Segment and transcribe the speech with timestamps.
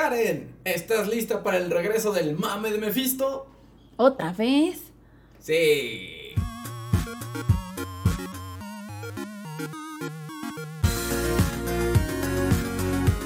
[0.00, 3.48] Karen, ¿estás lista para el regreso del mame de Mephisto?
[3.96, 4.80] ¿Otra vez?
[5.40, 6.34] Sí.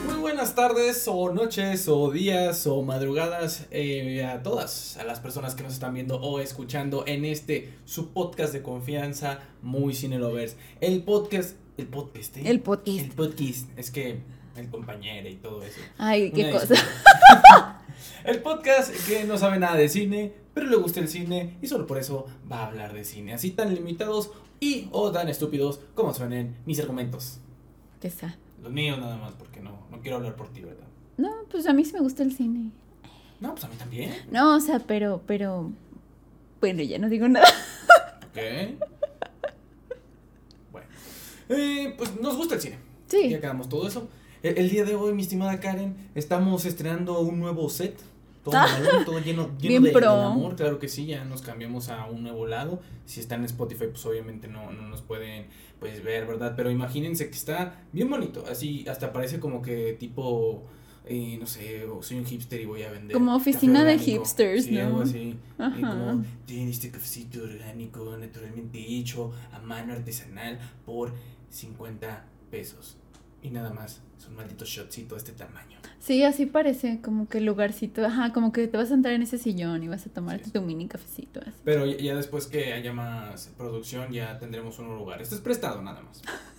[0.06, 5.54] Muy buenas tardes o noches o días o madrugadas eh, a todas, a las personas
[5.54, 10.56] que nos están viendo o escuchando en este su podcast de confianza, Muy Cine Lovers.
[10.80, 12.44] El podcast, el podcast, ¿eh?
[12.46, 12.98] El podcast.
[12.98, 15.80] El podcast, es que el compañero y todo eso.
[15.98, 16.74] Ay, qué Una cosa.
[18.24, 21.86] El podcast que no sabe nada de cine, pero le gusta el cine y solo
[21.86, 23.34] por eso va a hablar de cine.
[23.34, 27.38] Así tan limitados y o tan estúpidos como suenen mis argumentos.
[28.00, 28.34] Qué sad.
[28.62, 30.86] Los míos nada más, porque no, no quiero hablar por ti, ¿verdad?
[31.16, 32.70] No, pues a mí sí me gusta el cine.
[33.40, 34.14] No, pues a mí también.
[34.30, 35.72] No, o sea, pero, pero.
[36.60, 37.48] Bueno, ya no digo nada.
[38.30, 38.38] Ok.
[40.70, 40.86] Bueno.
[41.48, 42.78] Eh, pues nos gusta el cine.
[43.08, 43.28] Sí.
[43.30, 44.08] Ya acabamos todo eso.
[44.42, 47.98] El, el día de hoy, mi estimada Karen, estamos estrenando un nuevo set.
[48.42, 51.88] Todo, Ah, mamalón, todo lleno, lleno bien de, amor, claro que sí, ya nos cambiamos
[51.90, 52.80] a un nuevo lado.
[53.06, 55.46] Si está en Spotify, pues obviamente no, no nos pueden
[55.78, 56.54] pues ver, ¿verdad?
[56.56, 60.64] Pero imagínense que está bien bonito, así hasta parece como que tipo,
[61.06, 63.12] eh, no sé, o soy un hipster y voy a vender.
[63.12, 64.80] Como oficina de hipsters, Sí, ¿no?
[64.86, 65.36] algo así.
[65.78, 71.12] Y como, tiene este cafecito orgánico, naturalmente hecho, a mano artesanal, por
[71.48, 72.96] 50 pesos.
[73.42, 75.78] Y nada más, es un maldito shotcito de este tamaño.
[75.98, 78.04] Sí, así parece, como que el lugarcito.
[78.04, 80.50] Ajá, como que te vas a sentar en ese sillón y vas a tomarte Sí.
[80.52, 81.40] tu mini cafecito.
[81.40, 81.58] Así.
[81.64, 85.20] Pero ya, ya después que haya más producción, ya tendremos un lugar.
[85.20, 86.22] Esto es prestado nada más.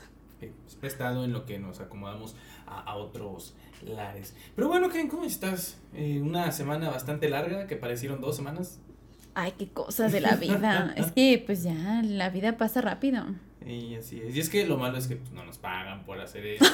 [0.67, 2.35] Es prestado en lo que nos acomodamos
[2.67, 4.35] a, a otros lares.
[4.57, 5.77] Pero bueno, Ken, ¿cómo estás?
[5.93, 8.81] Eh, una semana bastante larga, que parecieron dos semanas.
[9.35, 10.93] Ay, qué cosas de la vida.
[10.97, 13.23] es que, pues ya, la vida pasa rápido.
[13.65, 14.35] Y así es.
[14.35, 16.65] Y es que lo malo es que pues, no nos pagan por hacer esto.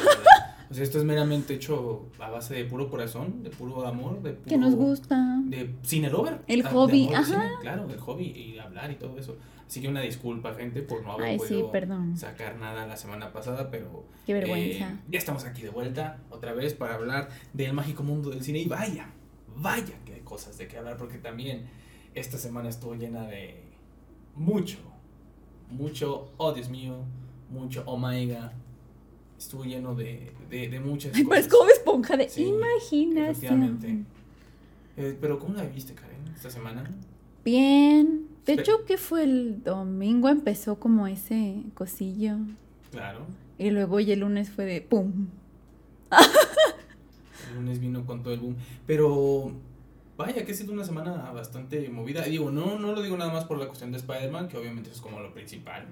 [0.70, 4.32] o sea, esto es meramente hecho a base de puro corazón, de puro amor, de
[4.34, 4.46] puro...
[4.50, 5.40] Que nos gusta.
[5.46, 6.40] De cine lover.
[6.48, 7.24] El Ah, hobby, ajá.
[7.26, 9.38] cine, claro, el hobby y hablar y todo eso.
[9.68, 12.18] Así que una disculpa, gente, por no haber Ay, sí, podido perdón.
[12.18, 14.04] sacar nada la semana pasada, pero...
[14.26, 14.90] Qué vergüenza.
[14.92, 18.58] eh, ya estamos aquí de vuelta, otra vez, para hablar del mágico mundo del cine.
[18.60, 19.10] Y vaya,
[19.56, 21.68] vaya que hay cosas de qué hablar, porque también
[22.16, 23.64] esta semana estuvo llena de
[24.36, 24.80] mucho,
[25.70, 26.96] mucho, oh Dios mío,
[27.52, 28.52] mucho, oh my god.
[29.38, 31.48] Estuvo lleno de, de, de muchas Ay, cosas.
[31.48, 33.24] como esponja de Sí, imaginación.
[33.64, 34.04] efectivamente.
[34.98, 36.90] Eh, pero ¿cómo la viste, Karen, esta semana?
[37.46, 38.28] Bien.
[38.46, 42.36] De Espe- hecho, que fue el domingo empezó como ese cosillo.
[42.92, 43.26] Claro.
[43.58, 45.28] Y luego y el lunes fue de pum.
[47.50, 48.56] El lunes vino con todo el boom.
[48.86, 49.52] Pero
[50.20, 52.28] vaya que ha sido una semana bastante movida.
[52.28, 54.92] Y digo, no, no lo digo nada más por la cuestión de Spider-Man, que obviamente
[54.92, 55.88] es como lo principal.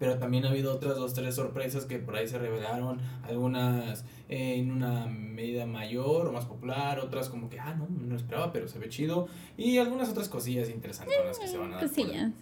[0.00, 2.98] Pero también ha habido otras dos, tres sorpresas que por ahí se revelaron.
[3.22, 6.98] Algunas eh, en una medida mayor o más popular.
[6.98, 9.28] Otras como que, ah, no, no esperaba, pero se ve chido.
[9.56, 11.86] Y algunas otras cosillas interesantes que se van a dar.
[11.86, 12.32] Cosillas.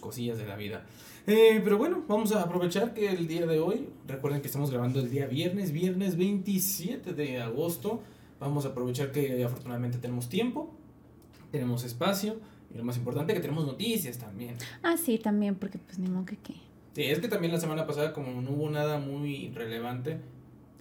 [0.00, 0.86] cosillas de la vida.
[1.26, 5.00] Eh, pero bueno, vamos a aprovechar que el día de hoy, recuerden que estamos grabando
[5.00, 8.00] el día viernes, viernes 27 de agosto.
[8.40, 10.77] Vamos a aprovechar que afortunadamente tenemos tiempo,
[11.50, 12.36] tenemos espacio
[12.72, 14.56] y lo más importante que tenemos noticias también.
[14.82, 16.54] Ah, sí, también, porque pues ni modo que qué.
[16.94, 20.18] Sí, es que también la semana pasada como no hubo nada muy relevante.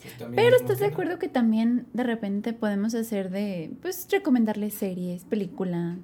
[0.01, 5.23] pues Pero estás de acuerdo que también de repente podemos hacer de, pues, recomendarles series,
[5.25, 5.99] películas.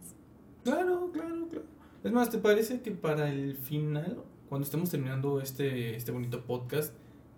[0.63, 1.65] Claro, claro, claro.
[2.03, 6.93] Es más, ¿te parece que para el final, cuando estemos terminando este, este bonito podcast,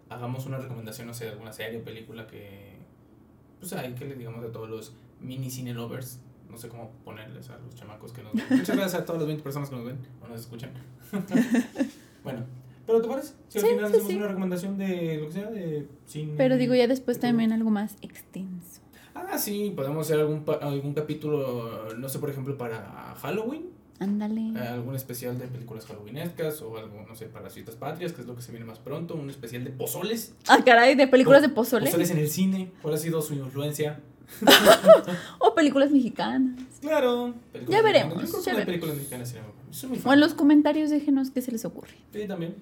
[0.10, 2.76] hagamos una recomendación, no sé, de alguna serie o película que,
[3.60, 6.20] pues hay que le digamos a todos los mini cine lovers,
[6.56, 8.46] no sé cómo ponerles a los chamacos que nos ven.
[8.50, 10.72] Muchas gracias a todas las 20 personas que nos ven o nos escuchan.
[12.24, 12.46] bueno,
[12.86, 13.34] ¿pero te parece?
[13.50, 14.18] Si al Sí, final sí, hacemos sí.
[14.18, 16.34] una recomendación de lo que sea, de cine.
[16.38, 18.82] Pero digo ya después también algo más extenso.
[19.14, 23.68] Ah, sí, podemos hacer algún, algún capítulo, no sé, por ejemplo, para Halloween.
[24.00, 24.42] Ándale.
[24.56, 28.22] Eh, algún especial de películas halloweenescas o algo, no sé, para las fiestas patrias, que
[28.22, 30.34] es lo que se viene más pronto, un especial de pozoles.
[30.48, 31.86] Ah, caray, de películas de Po- pozole.
[31.86, 34.02] Pozoles en el cine, ¿cuál ha sido su influencia?
[35.40, 36.60] O películas mexicanas.
[36.82, 37.34] Claro.
[37.52, 38.14] películas Ya mexicanas.
[38.14, 41.96] veremos, ya O en los comentarios déjenos qué se les ocurre.
[42.14, 42.56] Sí, también.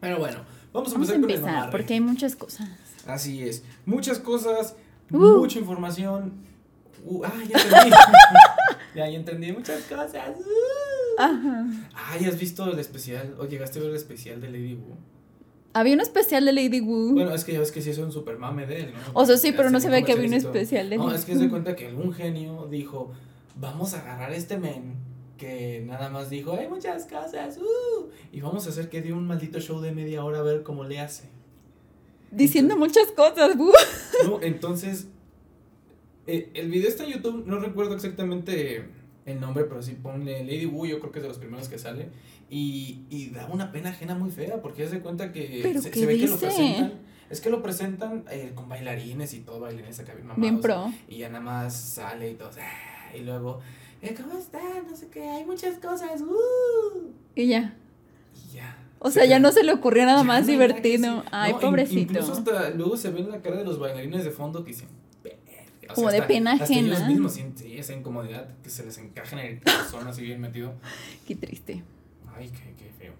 [0.00, 0.38] Pero bueno,
[0.72, 2.68] vamos a Vamos a empezar con el empezar, porque hay muchas cosas.
[3.06, 3.62] Así es.
[3.86, 4.76] Muchas cosas,
[5.10, 5.38] Uh.
[5.38, 6.32] mucha información.
[7.04, 7.90] Uh, ah, ya entendí.
[8.94, 10.36] ya, ya entendí muchas cosas.
[10.38, 11.20] Uh.
[11.20, 11.66] Ajá.
[11.94, 13.34] Ay, ¿has visto el especial?
[13.38, 14.96] ¿O llegaste a ver el especial de Lady Wu?
[15.74, 17.12] Había un especial de Lady Wu.
[17.12, 19.20] Bueno, es que ya ves que sí es un super mame de él, ¿no?
[19.20, 21.36] o sea, sí, pero no se ve que había un especial de No, es que
[21.36, 23.12] se cuenta que algún genio dijo,
[23.56, 24.94] vamos a agarrar a este men
[25.36, 29.26] que nada más dijo, hay muchas cosas, uh, y vamos a hacer que dé un
[29.26, 31.28] maldito show de media hora a ver cómo le hace.
[32.30, 33.72] Diciendo muchas cosas, Wu.
[34.26, 35.08] No, entonces
[36.26, 38.86] Eh, el video está en YouTube, no recuerdo exactamente
[39.26, 41.78] el nombre, pero sí ponle Lady Wu, yo creo que es de los primeros que
[41.78, 42.08] sale.
[42.50, 46.18] Y, y da una pena ajena muy fea, porque se cuenta que ¿Pero se, ve
[46.18, 46.92] que lo presentan.
[47.30, 50.40] Es que lo presentan eh, con bailarines y todo, bailarines acá bien mamados.
[50.42, 50.92] Bien pro.
[51.08, 52.50] Y ya nada más sale y todo.
[52.60, 53.60] "Ah", Y luego,
[54.02, 54.86] eh, ¿cómo están?
[54.88, 56.20] No sé qué, hay muchas cosas.
[56.20, 57.10] ¡Uh!
[57.34, 57.74] Y ya.
[58.34, 58.76] Y ya.
[58.98, 61.24] O Se sea, ya no se le ocurrió nada ya más divertido.
[61.30, 62.00] Ay, No, pobrecito.
[62.12, 64.88] Incluso hasta luego se ve en la cara de los bailarines de fondo que dicen.
[65.90, 67.08] O Como de hasta- pena hasta ellos ajena.
[67.08, 70.74] mismos sienten esa incomodidad que se les encaja en el corazón así bien metido.
[71.26, 71.82] Qué triste.
[72.36, 73.12] Ay, qué, qué feo.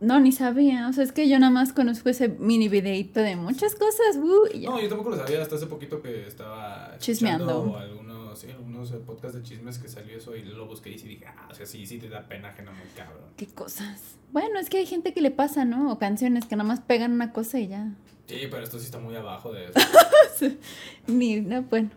[0.00, 0.86] No, ni sabía.
[0.88, 4.16] O sea, es que yo nada más conozco ese mini videito de muchas cosas.
[4.16, 4.70] uh, y ya.
[4.70, 7.60] No, yo tampoco lo sabía hasta hace poquito que estaba Chismeando.
[7.66, 8.02] escuchando
[8.34, 11.26] algunos, sí, algunos eh, podcasts de chismes que salió eso y lo busqué y dije,
[11.26, 13.22] ah, o sea, sí, sí te da pena ajena muy cabrón.
[13.36, 14.16] Qué cosas.
[14.32, 15.92] Bueno, es que hay gente que le pasa, ¿no?
[15.92, 17.92] O canciones que nada más pegan una cosa y ya.
[18.26, 20.56] Sí, pero esto sí está muy abajo de eso.
[21.06, 21.90] Ni, no, bueno.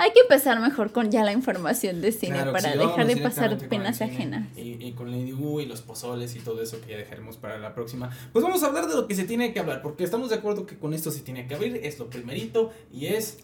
[0.00, 3.16] Hay que empezar mejor con ya la información de cine Claro para sí, dejar de
[3.16, 4.46] pasar el penas ajenas.
[4.56, 7.58] Y, y con Lady Wu y los pozoles y todo eso que ya dejaremos para
[7.58, 8.08] la próxima.
[8.32, 10.66] Pues vamos a hablar de lo que se tiene que hablar, porque estamos de acuerdo
[10.66, 13.38] que con esto se tiene que abrir, es lo primerito y es...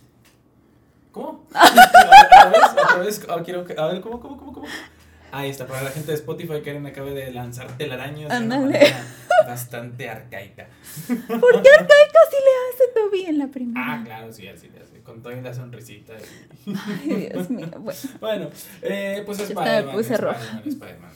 [1.15, 1.47] ¿Cómo?
[1.49, 4.67] otra vez, otra vez, ah, quiero que- a ver, ¿cómo, cómo, cómo, cómo?
[5.31, 8.65] Ahí está, para la gente de Spotify, Karen acaba de lanzar telaraños de una Ándale.
[8.79, 9.05] manera
[9.47, 10.67] bastante arcaica.
[11.07, 13.85] ¿Por qué Arcaica sí le hace Toby en la primera?
[13.95, 16.15] Ah, claro, sí, así le hace, con toda la sonrisita.
[16.67, 17.67] y- Ay, Dios mío.
[17.79, 18.51] Bueno, Bueno,
[18.83, 20.39] eh, pues Spider-Man, puse roja.
[20.39, 21.11] Spider-Man, Spider-man.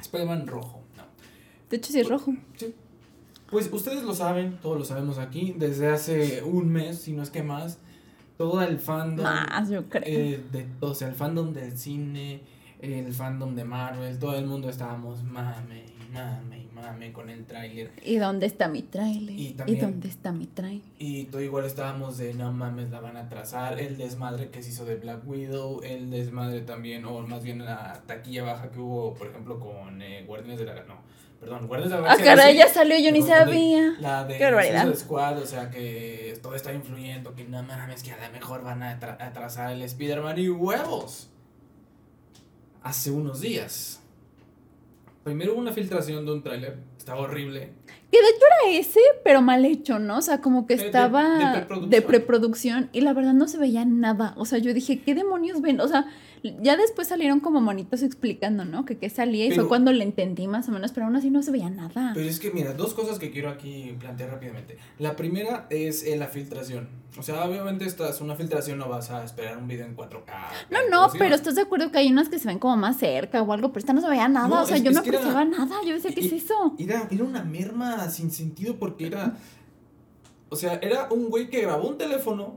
[0.00, 1.02] Spider-Man rojo, no.
[1.70, 2.34] de hecho sí es rojo.
[2.56, 2.74] Sí.
[3.50, 7.30] Pues ustedes lo saben, todos lo sabemos aquí, desde hace un mes, si no es
[7.30, 7.78] que más,
[8.36, 10.02] todo el fandom, Más, yo creo.
[10.06, 12.40] eh, de, o sea, el fandom del cine,
[12.80, 17.44] el fandom de Marvel, todo el mundo estábamos mame y mame y mame con el
[17.46, 17.90] tráiler.
[18.04, 19.34] ¿Y dónde está mi trailer?
[19.34, 20.82] Y ¿Y, dónde está mi trailer?
[20.98, 24.70] Y todo igual estábamos de no mames, la van a trazar, el desmadre que se
[24.70, 29.14] hizo de Black Widow, el desmadre también, o más bien la taquilla baja que hubo,
[29.14, 30.96] por ejemplo, con eh, Guardianes de la no,
[31.44, 32.34] perdón, Guardianes de la Ah, Galaxia.
[32.36, 33.94] caray, sí, ya salió, yo ni sabía.
[34.00, 34.38] La de.
[34.38, 38.62] Suicide Squad, o sea que todo está influyendo, que no mames, que a lo mejor
[38.64, 41.30] van a tra- atrasar el Spider-Man y huevos.
[42.82, 44.00] Hace unos días.
[45.22, 47.70] Primero hubo una filtración de un tráiler, estaba horrible.
[48.12, 50.18] Que de hecho era ese, pero mal hecho, ¿no?
[50.18, 52.02] O sea, como que De- de- estaba de de preproducción.
[52.06, 54.34] preproducción y la verdad no se veía nada.
[54.36, 55.80] O sea, yo dije, ¿qué demonios ven?
[55.80, 56.06] O sea,
[56.60, 58.84] ya después salieron como monitos explicando, ¿no?
[58.84, 61.30] Que qué salía y Pero- fue cuando le entendí más o menos, pero aún así
[61.30, 62.12] no se veía nada.
[62.14, 64.76] Pero es que, mira, dos cosas que quiero aquí plantear rápidamente.
[64.98, 66.88] La primera es eh, la filtración.
[67.16, 67.86] O sea, obviamente
[68.20, 70.32] una filtración, no vas a esperar un video en 4K.
[70.70, 73.40] No, no, pero estás de acuerdo que hay unas que se ven como más cerca
[73.40, 74.48] o algo, pero esta no se veía nada.
[74.48, 75.76] No, o sea, es- yo es no era- apreciaba nada.
[75.86, 76.74] Yo decía, ¿qué y- es eso?
[76.78, 79.36] Era, era una merma sin sentido porque era.
[80.50, 82.56] O sea, era un güey que grabó un teléfono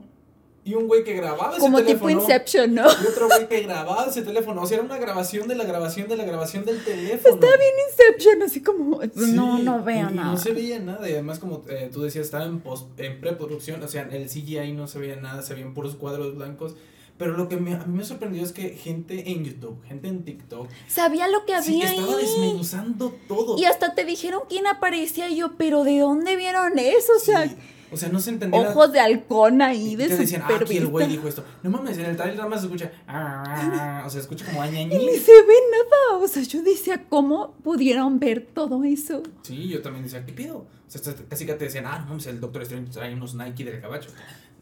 [0.68, 2.10] y un güey que grababa ese Como tipo teléfono.
[2.20, 2.82] Inception, ¿no?
[2.86, 4.62] Y otro güey que grababa ese teléfono.
[4.62, 7.34] O sea, era una grabación de la grabación de la grabación del teléfono.
[7.34, 10.32] Está bien Inception, así como, Sí, no, no veo nada.
[10.32, 11.08] No se veía nada.
[11.08, 13.82] Y además, como eh, tú decías, estaba en, post, en preproducción.
[13.82, 15.40] O sea, el CGI no se veía nada.
[15.42, 16.74] Se veían puros cuadros blancos.
[17.16, 20.22] Pero lo que me, a mí me sorprendió es que gente en YouTube, gente en
[20.22, 22.24] TikTok, Sabía lo que sí, había estaba ahí.
[22.24, 23.58] desmenuzando todo.
[23.58, 27.12] Y hasta te dijeron quién aparecía y yo, pero ¿de dónde vieron eso?
[27.16, 27.56] O sea, Sí,
[27.90, 28.60] o sea, no se entendía.
[28.60, 31.44] ojos de halcón ahí Y de te decían, ah, aquí el güey dijo esto.
[31.62, 32.90] No mames, en el trailer nada más se escucha.
[33.06, 35.16] "Ah, ah, ah", o sea, escucha como Y ni añañi.
[35.16, 36.22] se ve nada.
[36.22, 39.22] O sea, yo decía, ¿cómo pudieron ver todo eso?
[39.42, 40.58] Sí, yo también decía, ¿qué pido?
[40.58, 43.64] O sea, casi que te decían, ah, no mames, el Doctor Strange trae unos Nike
[43.64, 44.10] del cabacho.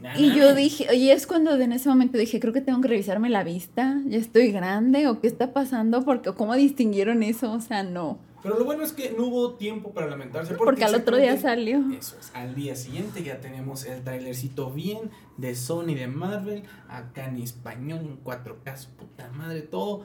[0.00, 0.52] Nah, Y nah, yo nah.
[0.54, 4.00] dije, y es cuando en ese momento dije, creo que tengo que revisarme la vista.
[4.06, 8.18] Ya estoy grande o qué está pasando porque cómo distinguieron eso, o sea, no.
[8.42, 10.54] Pero lo bueno es que no hubo tiempo para lamentarse.
[10.54, 11.78] Porque al otro día salió.
[11.98, 17.26] Eso es, al día siguiente ya tenemos el trailercito bien de Sony de Marvel, acá
[17.26, 20.04] en español, en 4K, su puta madre, todo.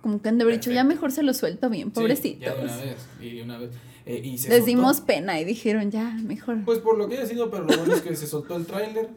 [0.00, 2.40] Como que han de haber dicho, ya mejor se lo suelto bien, Sí, pobrecitos.
[2.40, 3.70] ya de una vez, y de una vez.
[4.06, 4.66] eh, y se Les soltó.
[4.66, 6.64] dimos pena y dijeron, ya, mejor.
[6.64, 9.10] Pues por lo que haya sido, pero lo bueno es que se soltó el tráiler.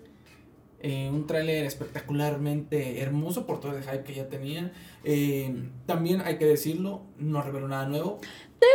[0.84, 4.72] Eh, un tráiler espectacularmente hermoso por todo el hype que ya tenía.
[5.04, 8.20] Eh, también hay que decirlo, no reveló nada nuevo.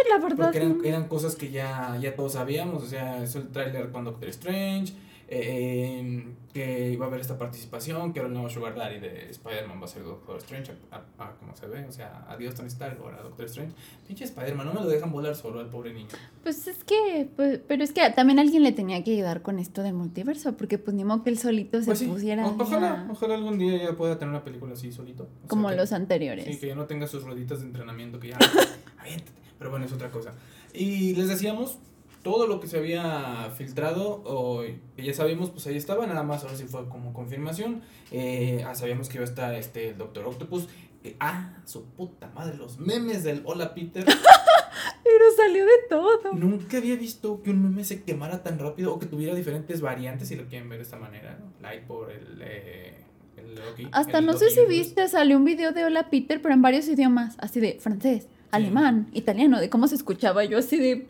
[0.09, 0.47] la verdad.
[0.47, 2.83] Porque eran, eran cosas que ya, ya todos sabíamos.
[2.83, 4.93] O sea, es el tráiler con Doctor Strange.
[5.29, 8.13] Eh, que iba a haber esta participación.
[8.13, 9.81] Que era el nuevo Sugar Daddy de Spider-Man.
[9.81, 10.73] Va a ser Doctor Strange.
[10.91, 11.85] A, a- a como se ve.
[11.87, 12.99] O sea, adiós Tony Stark.
[13.01, 13.73] Ahora Doctor Strange.
[14.07, 14.67] Pinche Spider-Man.
[14.67, 16.09] No me lo dejan volar solo al pobre niño.
[16.43, 19.83] Pues es que, pues, pero es que también alguien le tenía que ayudar con esto
[19.83, 23.07] del multiverso, porque pues ni modo que él solito se Pues sí, pusiera o- ojalá,
[23.11, 25.25] ojalá algún día ya pueda tener una película así solito.
[25.25, 26.45] O sea, como que- los anteriores.
[26.47, 28.39] Sí, que ya no tenga sus rueditas de entrenamiento, que ya...
[28.99, 29.33] aviéntate.
[29.59, 30.35] Pero bueno, es otra cosa.
[30.75, 31.79] Y les decíamos,
[32.27, 34.65] todo lo que se había filtrado, o
[34.97, 37.83] que ya sabíamos, pues ahí estaba, nada más ahora sí fue como confirmación.
[38.11, 40.67] Eh, ah, sabíamos que iba a estar este, el Doctor Octopus.
[41.05, 44.05] Eh, ah, su puta madre, los memes del Hola Peter.
[45.05, 46.33] Pero salió de todo.
[46.33, 50.27] Nunca había visto que un meme se quemara tan rápido o que tuviera diferentes variantes,
[50.27, 51.53] si lo quieren ver de esta manera, ¿no?
[51.63, 52.43] Light por el...
[52.43, 52.93] Eh,
[53.37, 54.83] el Loki, Hasta el no sé si Universe.
[54.83, 59.07] viste, salió un video de Hola Peter, pero en varios idiomas, así de francés, alemán,
[59.13, 61.07] italiano, de cómo se escuchaba yo así de...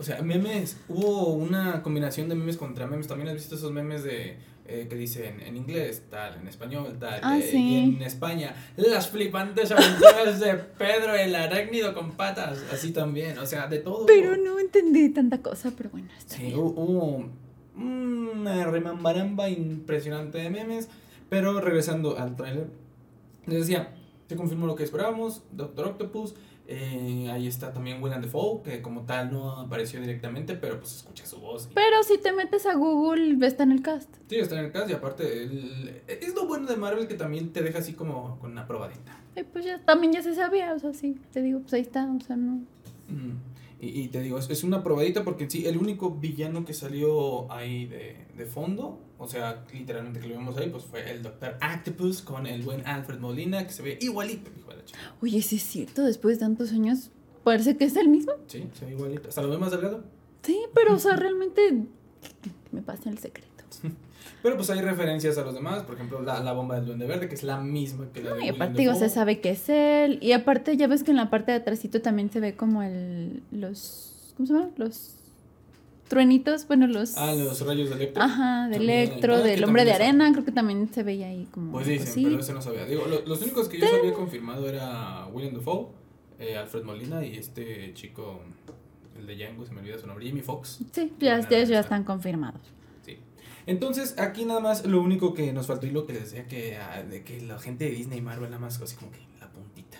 [0.00, 3.06] O sea, memes, hubo una combinación de memes contra memes.
[3.06, 7.20] También has visto esos memes de eh, que dicen en inglés, tal, en español, tal.
[7.22, 7.58] Ah, eh, sí.
[7.58, 12.64] Y en España, las flipantes aventuras de Pedro el arácnido con patas.
[12.72, 14.06] Así también, o sea, de todo.
[14.06, 16.58] Pero no entendí tanta cosa, pero bueno, está Sí, bien.
[16.58, 17.28] hubo
[17.76, 20.88] una remambaramba impresionante de memes.
[21.28, 22.68] Pero regresando al tráiler,
[23.46, 23.94] les decía,
[24.28, 26.34] se confirmó lo que esperábamos, Doctor Octopus.
[26.72, 31.26] Eh, ahí está también William Defoe, que como tal no apareció directamente, pero pues escucha
[31.26, 31.68] su voz.
[31.70, 34.08] y- Pero si te metes a Google, está en el cast.
[34.28, 37.52] Sí, está en el cast y aparte el- es lo bueno de Marvel que también
[37.52, 39.16] te deja así como con una probadita.
[39.36, 42.06] Y pues ya, también ya se sabía, o sea, sí, te digo, pues ahí está,
[42.10, 42.60] o sea, no.
[43.08, 43.36] Mm.
[43.80, 46.74] Y, y te digo, es, es una probadita porque en sí, el único villano que
[46.74, 51.22] salió ahí de, de fondo, o sea, literalmente que lo vimos ahí, pues fue el
[51.22, 54.98] Doctor Octopus con el buen Alfred Molina, que se ve igualito, hijo de la chica.
[55.22, 57.10] Oye, sí es cierto, después de tantos años,
[57.42, 58.32] parece que es el mismo.
[58.46, 59.28] Sí, se ve igualito.
[59.28, 60.04] Hasta lo ve más delgado.
[60.42, 61.84] Sí, pero, o sea, realmente
[62.72, 63.48] me pasa el secreto.
[64.42, 67.28] Pero pues hay referencias a los demás, por ejemplo, la, la bomba del Duende Verde,
[67.28, 69.68] que es la misma que la No, de y aparte, digo, se sabe que es
[69.68, 70.18] él.
[70.22, 73.42] Y aparte, ya ves que en la parte de atrásito también se ve como el.
[73.52, 74.32] Los.
[74.36, 74.70] ¿Cómo se llama?
[74.76, 75.16] Los.
[76.08, 77.16] Truenitos, bueno, los.
[77.16, 78.22] Ah, los rayos de Electro.
[78.22, 81.70] Ajá, de Electro, ah, del hombre de arena, creo que también se veía ahí como.
[81.72, 82.24] Pues dicen, así.
[82.24, 82.84] pero ese no sabía.
[82.84, 85.86] Digo, lo- los únicos que yo sabía confirmado era William Dafoe,
[86.40, 88.40] eh, Alfred Molina y este chico,
[89.20, 90.80] el de Django, se me olvida su nombre, Jimmy Fox.
[90.92, 91.80] Sí, ya, ya, ya está.
[91.80, 92.60] están confirmados.
[93.66, 96.76] Entonces, aquí nada más lo único que nos faltó y lo que les decía que,
[96.76, 99.48] ah, de que la gente de Disney y Marvel nada más así como que la
[99.48, 99.98] puntita.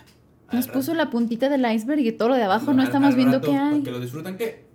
[0.51, 3.37] Nos puso la puntita del iceberg y todo lo de abajo no al estamos viendo
[3.37, 3.75] rato, qué hay.
[3.75, 4.65] Porque lo disfrutan, que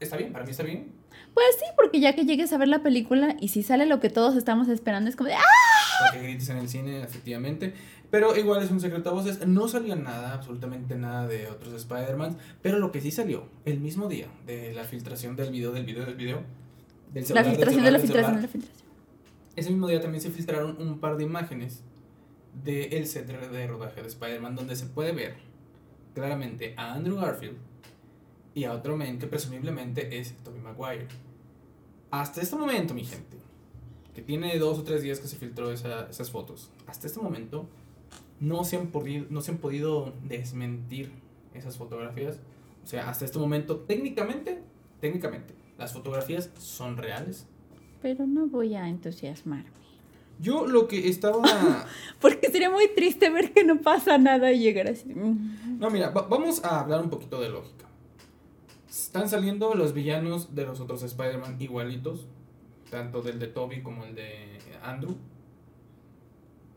[0.00, 0.92] está bien, para mí está bien.
[1.34, 4.10] Pues sí, porque ya que llegues a ver la película y si sale lo que
[4.10, 5.44] todos estamos esperando, es como de ¡ah!
[6.00, 7.74] Para que grites en el cine, efectivamente.
[8.10, 9.46] Pero igual es un secreto a voces.
[9.46, 12.36] No salió nada, absolutamente nada de otros Spider-Man.
[12.60, 16.04] Pero lo que sí salió, el mismo día de la filtración del video, del video,
[16.04, 16.42] del video.
[17.12, 18.90] Del La celular, del filtración de la celular, filtración de celular, la filtración.
[19.56, 21.82] Ese mismo día también se filtraron un par de imágenes
[22.64, 25.34] del set de rodaje de Spider-Man donde se puede ver
[26.14, 27.56] claramente a Andrew Garfield
[28.54, 31.06] y a otro men que presumiblemente es Tobey Maguire.
[32.10, 33.36] Hasta este momento, mi gente,
[34.14, 37.66] que tiene dos o tres días que se filtró esa- esas fotos, hasta este momento
[38.40, 41.12] no se, han podido, no se han podido desmentir
[41.54, 42.38] esas fotografías.
[42.82, 44.60] O sea, hasta este momento, técnicamente,
[45.00, 47.46] técnicamente, las fotografías son reales.
[48.02, 49.68] Pero no voy a entusiasmarme.
[50.40, 51.42] Yo lo que estaba...
[52.20, 55.12] Porque sería muy triste ver que no pasa nada y llegar así.
[55.14, 57.86] No, mira, va- vamos a hablar un poquito de lógica.
[58.88, 62.26] Están saliendo los villanos de los otros Spider-Man igualitos,
[62.90, 65.14] tanto del de Toby como el de Andrew.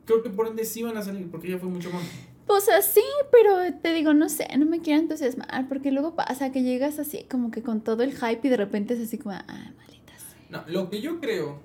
[0.06, 2.04] Creo que por ende sí van a salir, porque ya fue mucho más.
[2.48, 6.62] Pues así, pero te digo, no sé, no me quiero entusiasmar, porque luego pasa que
[6.62, 9.72] llegas así como que con todo el hype y de repente es así como, ah,
[9.78, 10.38] maldita sea.
[10.50, 11.60] No, lo que yo creo,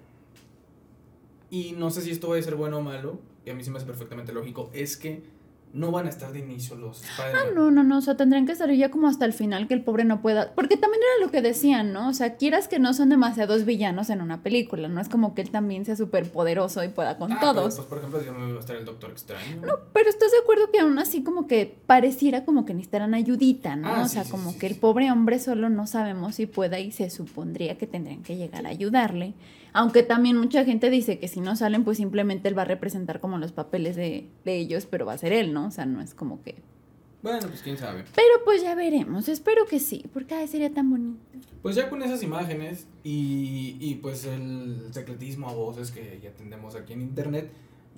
[1.51, 3.71] y no sé si esto va a ser bueno o malo, y a mí sí
[3.71, 5.23] me hace perfectamente lógico, es que
[5.73, 7.55] no van a estar de inicio los Ah, Spider-Man.
[7.55, 9.83] no, no, no, o sea, tendrían que salir ya como hasta el final que el
[9.85, 12.09] pobre no pueda, porque también era lo que decían, ¿no?
[12.09, 15.43] O sea, quieras que no son demasiados villanos en una película, no es como que
[15.43, 17.75] él también sea súper poderoso y pueda con Ah, pero, todos.
[17.77, 19.61] pues, por ejemplo, digamos, va a estar el Doctor Extraño.
[19.93, 23.89] Pero estás de acuerdo que aún así como que pareciera como que necesitaran ayudita, ¿no?
[23.89, 26.79] Ah, o sea, sí, como sí, que el pobre hombre solo no sabemos si pueda
[26.79, 29.35] y se supondría que tendrían que llegar a ayudarle.
[29.73, 33.21] Aunque también mucha gente dice que si no salen, pues simplemente él va a representar
[33.21, 35.67] como los papeles de, de ellos, pero va a ser él, ¿no?
[35.67, 36.57] O sea, no es como que...
[37.23, 38.05] Bueno, pues quién sabe.
[38.15, 41.19] Pero pues ya veremos, espero que sí, porque ay, sería tan bonito.
[41.63, 46.77] Pues ya con esas imágenes y, y pues el secretismo a voces que ya tendemos
[46.77, 47.51] aquí en internet,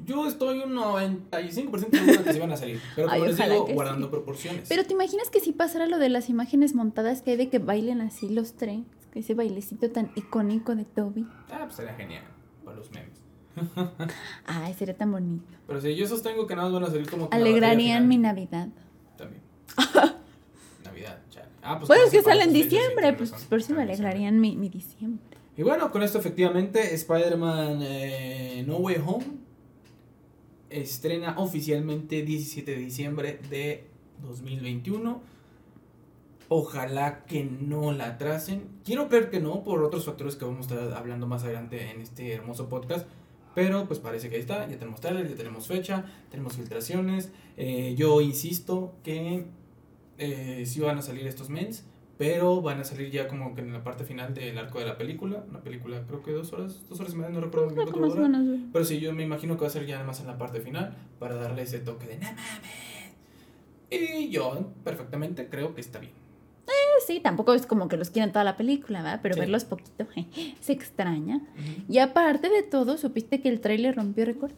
[0.06, 2.80] yo estoy un 95% seguro de que se van a salir.
[2.96, 4.10] Pero como Ay, les digo, guardando sí.
[4.10, 4.68] proporciones.
[4.68, 7.58] Pero ¿te imaginas que si pasara lo de las imágenes montadas que hay de que
[7.58, 8.80] bailen así los tres?
[9.14, 11.26] Ese bailecito tan icónico de Toby.
[11.50, 12.24] Ah, pues sería genial
[12.64, 13.20] para los memes.
[14.46, 15.44] Ay, sería tan bonito.
[15.66, 18.18] Pero si yo sostengo que nada más van a salir como que Alegrarían mi.
[18.18, 18.68] Navidad.
[19.16, 19.42] También.
[20.84, 21.48] Navidad, chale.
[21.62, 23.82] Ah, pues Pues como es que si para sale en diciembre, pues por eso me
[23.82, 25.38] alegrarían mi, mi diciembre.
[25.56, 29.26] Y bueno, con esto efectivamente Spider-Man eh, No Way Home
[30.70, 33.84] estrena oficialmente 17 de diciembre de
[34.22, 35.20] 2021.
[36.52, 38.64] Ojalá que no la atrasen.
[38.84, 42.00] Quiero creer que no, por otros factores que vamos a estar hablando más adelante en
[42.00, 43.06] este hermoso podcast.
[43.54, 47.30] Pero pues parece que ahí está, ya tenemos trailer, ya tenemos fecha, tenemos filtraciones.
[47.56, 49.44] Eh, yo insisto que
[50.18, 51.84] eh, sí van a salir estos mens,
[52.18, 54.98] pero van a salir ya como que en la parte final del arco de la
[54.98, 55.44] película.
[55.48, 57.94] Una película creo que dos horas, dos horas y media, no recuerdo muy bien Creo
[57.94, 58.28] que cuánto más o dura.
[58.28, 58.72] menos, güey.
[58.72, 60.60] Pero sí, yo me imagino que va a ser ya nada más en la parte
[60.60, 62.90] final para darle ese toque de no mames.
[63.88, 66.19] Y yo perfectamente creo que está bien.
[67.06, 69.20] Sí, tampoco es como que los quieran toda la película, ¿verdad?
[69.22, 69.40] Pero Sí.
[69.40, 70.06] verlos poquito
[70.60, 71.40] se extraña.
[71.88, 74.52] Y aparte de todo, ¿supiste que el tráiler rompió récord?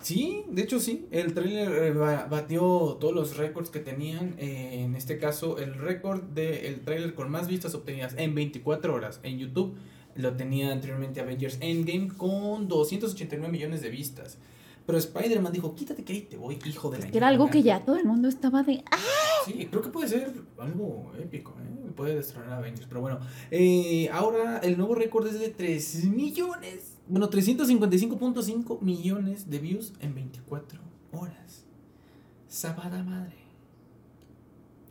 [0.00, 4.82] Sí, de hecho sí, el trailer eh, ba- batió todos los récords que tenían, eh,
[4.84, 9.38] en este caso el récord del trailer con más vistas obtenidas en 24 horas en
[9.38, 9.76] YouTube
[10.14, 14.38] lo tenía anteriormente Avengers Endgame con 289 millones de vistas.
[14.88, 17.62] Pero Spider-Man dijo, quítate que ahí te voy, hijo de la Que era algo que
[17.62, 17.84] ya ñingada".
[17.84, 18.82] todo el mundo estaba de...
[18.90, 18.96] ¡Ah!
[19.44, 21.90] Sí, creo que puede ser algo épico, ¿eh?
[21.94, 23.18] Puede destronar a Avengers, pero bueno.
[23.50, 30.14] eh, ahora el nuevo récord es de 3 millones, bueno, 355.5 millones de views en
[30.14, 30.80] 24
[31.12, 31.66] horas.
[32.48, 33.36] Sabada madre.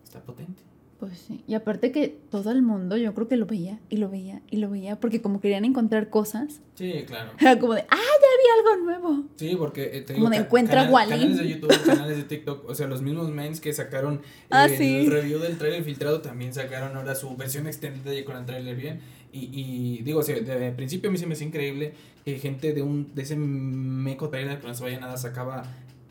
[0.03, 0.61] Está potente.
[0.99, 1.43] Pues sí.
[1.47, 4.57] Y aparte que todo el mundo, yo creo que lo veía y lo veía y
[4.57, 7.31] lo veía, porque como querían encontrar cosas, Sí, claro.
[7.39, 9.23] era como de, ¡ah, ya vi algo nuevo!
[9.35, 11.11] Sí, porque eh, te Como de encuentra Wally.
[11.11, 14.75] Canales de YouTube, canales de TikTok, o sea, los mismos mens que sacaron Ah, el
[14.75, 15.07] sí.
[15.07, 18.99] review del trailer filtrado también sacaron ahora su versión extendida ya con el trailer bien.
[19.31, 21.93] Y, y digo, o sea, de principio a mí se me hace increíble
[22.25, 25.63] que gente de un de ese meco trailer que no se vaya nada sacaba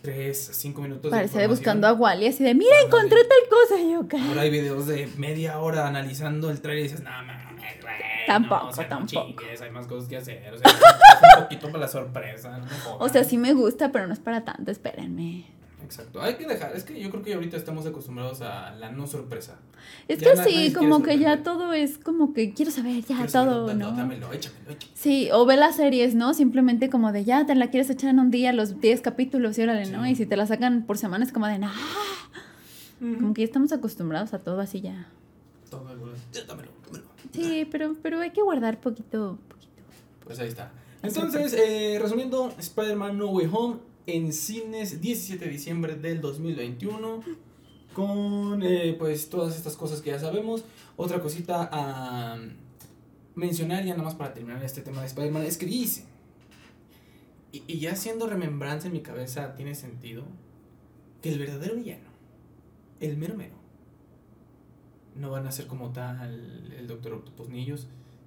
[0.03, 1.93] 3, 5 minutos Parecía de buscando a.
[1.93, 3.81] Wally así de, mira, encontré tal cosa.
[3.81, 4.19] Y yo, ¿qué?
[4.19, 7.37] Ahora hay videos de media hora analizando el trailer y dices, no mames,
[7.83, 7.97] güey.
[8.27, 9.27] Tampoco, no, o sea, no tampoco.
[9.41, 10.53] chingues, hay más cosas que hacer.
[10.53, 12.59] O sea, es un poquito para la sorpresa.
[12.59, 13.13] no O jodan".
[13.13, 15.45] sea, sí me gusta, pero no es para tanto, espérenme.
[15.87, 19.07] Exacto, hay que dejar, es que yo creo que ahorita estamos acostumbrados a la no
[19.07, 19.57] sorpresa.
[20.09, 23.31] Es Ya que sí, como que ya todo es como que quiero saber ya Quiero
[23.31, 23.97] todo, saberlo, ¿no?
[23.97, 24.95] Dámelo, échamelo, échamelo.
[24.95, 26.35] Sí, o ve las series, ¿no?
[26.35, 29.63] Simplemente como de ya te la quieres echar en un día los 10 capítulos y
[29.63, 30.05] órale, ¿no?
[30.09, 31.73] Y si te la sacan por semana es como de, nah,
[32.99, 35.07] como que ya estamos acostumbrados a todo así ya.
[35.71, 35.87] Todo
[36.33, 37.05] ya, dámelo, dámelo.
[37.33, 39.83] Sí, pero, pero hay que guardar poquito, poquito.
[40.25, 40.73] Pues ahí está.
[41.03, 47.23] Entonces, eh, resumiendo, Spider-Man No Way Home en cines 17 de diciembre del 2021
[47.93, 50.65] con eh, pues todas estas cosas que ya sabemos.
[50.97, 52.39] Otra cosita a
[53.35, 56.05] mencionar ya nada más para terminar este tema de Spider-Man es que dice,
[57.53, 60.25] y, y ya haciendo remembranza en mi cabeza tiene sentido,
[61.23, 62.09] que el verdadero villano,
[63.01, 63.57] el mero mero,
[65.15, 67.67] no van a ser como tal el Doctor Octopus ni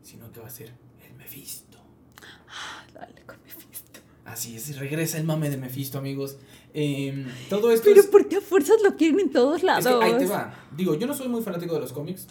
[0.01, 0.73] sino que va a ser
[1.07, 1.77] el Mephisto.
[2.93, 3.88] Dale con Mephisto.
[4.31, 6.37] Así es, regresa el mame de Mephisto, amigos.
[6.73, 9.85] Em, todo esto Pero es, ¿por qué a fuerzas lo quieren en todos es lados?
[9.99, 10.53] que ahí te va.
[10.75, 12.27] Digo, yo no soy muy fanático de los cómics,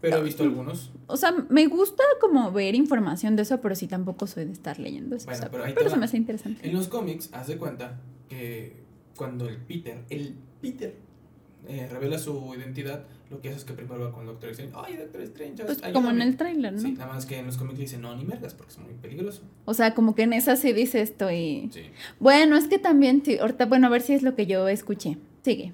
[0.00, 0.92] pero he visto algunos.
[1.06, 4.78] O sea, me gusta como ver información de eso, pero sí tampoco soy de estar
[4.78, 5.24] leyendo eso.
[5.26, 5.94] Bueno, o sea, pero ahí te pero va.
[5.94, 6.66] se me hace interesante.
[6.68, 8.82] En los cómics, haz de cuenta que
[9.16, 10.94] cuando el Peter, el Peter,
[11.68, 14.74] eh, revela su identidad, lo que hace es que primero va con Doctor Strange.
[14.76, 15.92] Ay, Doctor Strange, Pues ayúdame".
[15.94, 16.78] como en el tráiler, ¿no?
[16.80, 18.92] Sí, nada más que en los cómics le dicen no, ni mergas, porque es muy
[18.94, 19.42] peligroso.
[19.64, 21.68] O sea, como que en esa sí dice esto y...
[21.72, 21.82] Sí.
[22.20, 25.18] Bueno, es que también, sí, ahorita, bueno, a ver si es lo que yo escuché.
[25.42, 25.72] Sigue.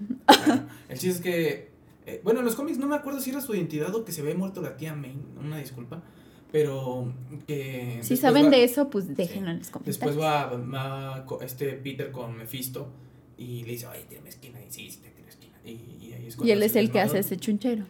[0.89, 1.71] El chiste es que.
[2.07, 4.23] eh, bueno, en los cómics no me acuerdo si era su identidad o que se
[4.23, 5.15] había muerto la tía May.
[5.39, 6.03] Una disculpa.
[6.51, 7.13] Pero
[7.47, 7.99] que.
[8.03, 9.99] Si saben va- de eso, pues déjenlo en los comentarios.
[10.01, 12.89] Después va, este Peter con Mephisto
[13.37, 14.59] y le dice, ay, tiene esquina.
[14.67, 15.58] Y sí, sí, tiene esquina.
[15.69, 17.85] Y, y ahí es y cuando él es el que hace ese chunchero.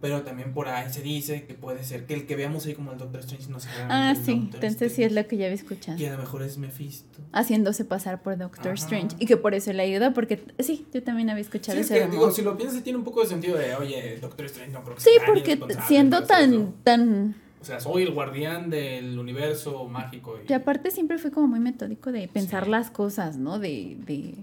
[0.00, 2.92] Pero también por ahí se dice que puede ser que el que veamos ahí como
[2.92, 5.54] el Doctor Strange no sea Ah, sí, Doctor entonces sí es lo que ya había
[5.54, 5.96] escuchado.
[5.96, 7.20] Que a lo mejor es Mephisto.
[7.32, 8.74] Haciéndose pasar por Doctor Ajá.
[8.74, 9.16] Strange.
[9.18, 11.94] Y que por eso le ayuda, porque sí, yo también había escuchado Sí, es ese
[11.94, 12.18] que, rumor.
[12.20, 14.96] digo, si lo piensas, tiene un poco de sentido de, oye, Doctor Strange no creo
[14.96, 16.74] que Sí, sea porque siendo tan, eso.
[16.82, 17.36] tan...
[17.62, 20.38] O sea, soy el guardián del universo mágico.
[20.46, 22.70] Y, Y aparte siempre fue como muy metódico de pensar Sí.
[22.70, 23.58] las cosas, ¿no?
[23.58, 24.34] De, de,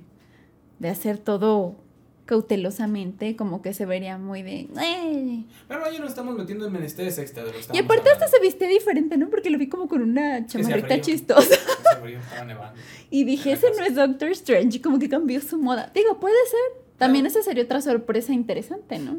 [0.79, 1.75] de hacer todo
[2.25, 4.67] cautelosamente, como que se vería muy de...
[4.81, 5.43] "Eh".
[5.67, 8.39] Pero ahí nos estamos metiendo en menesteres extra de lo que Y aparte hasta se
[8.39, 9.29] vestía diferente, ¿no?
[9.29, 11.55] Porque lo vi como con una chamarrita chistosa.
[11.55, 12.79] Hace frío, estaba nevando.
[13.09, 15.91] Y dije, ese no es Doctor Strange, como que cambió su moda.
[15.93, 16.81] Digo, puede ser.
[16.97, 19.17] También esa sería otra sorpresa interesante, ¿no?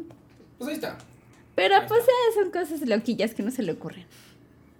[0.57, 0.97] Pues ahí está.
[1.55, 2.11] Pero Ahí pues está.
[2.11, 4.05] eh, son cosas loquillas que no se le ocurren.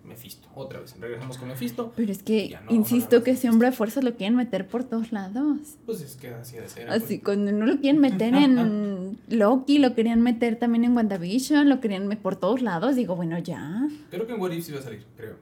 [0.04, 0.50] Mephisto.
[0.56, 0.96] Otra vez.
[1.00, 1.94] Regresamos con Mephisto.
[1.96, 5.12] Pero es que, no, insisto, que ese hombre a fuerzas lo quieren meter por todos
[5.12, 5.78] lados.
[5.86, 6.90] Pues es que así de ser.
[6.90, 7.24] Así, pues.
[7.24, 12.08] cuando no lo quieren meter en Loki, lo querían meter también en WandaVision, lo querían
[12.08, 12.96] meter por todos lados.
[12.96, 13.88] Digo, bueno, ya.
[14.10, 15.36] Creo que en What If sí va a salir, creo.